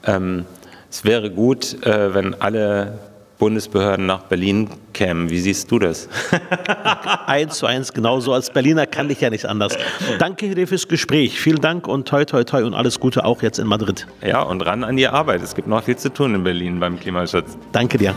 Ähm, 0.05 0.45
es 0.89 1.03
wäre 1.05 1.29
gut, 1.29 1.83
äh, 1.85 2.13
wenn 2.13 2.39
alle 2.41 2.99
Bundesbehörden 3.39 4.05
nach 4.05 4.23
Berlin 4.23 4.69
kämen. 4.93 5.29
Wie 5.29 5.39
siehst 5.39 5.71
du 5.71 5.79
das? 5.79 6.09
eins 7.25 7.57
zu 7.57 7.65
eins, 7.65 7.93
genauso. 7.93 8.33
Als 8.33 8.51
Berliner 8.51 8.85
kann 8.85 9.09
ich 9.09 9.21
ja 9.21 9.29
nicht 9.29 9.45
anders. 9.45 9.77
Danke 10.19 10.53
dir 10.53 10.67
fürs 10.67 10.87
Gespräch. 10.87 11.39
Vielen 11.39 11.61
Dank 11.61 11.87
und 11.87 12.07
toi, 12.07 12.25
toi, 12.25 12.43
toi 12.43 12.63
und 12.63 12.73
alles 12.73 12.99
Gute 12.99 13.25
auch 13.25 13.41
jetzt 13.41 13.57
in 13.57 13.65
Madrid. 13.65 14.05
Ja, 14.21 14.41
und 14.41 14.61
ran 14.61 14.83
an 14.83 14.97
die 14.97 15.07
Arbeit. 15.07 15.41
Es 15.41 15.55
gibt 15.55 15.67
noch 15.67 15.83
viel 15.83 15.95
zu 15.95 16.13
tun 16.13 16.35
in 16.35 16.43
Berlin 16.43 16.79
beim 16.79 16.99
Klimaschutz. 16.99 17.57
Danke 17.71 17.97
dir. 17.97 18.13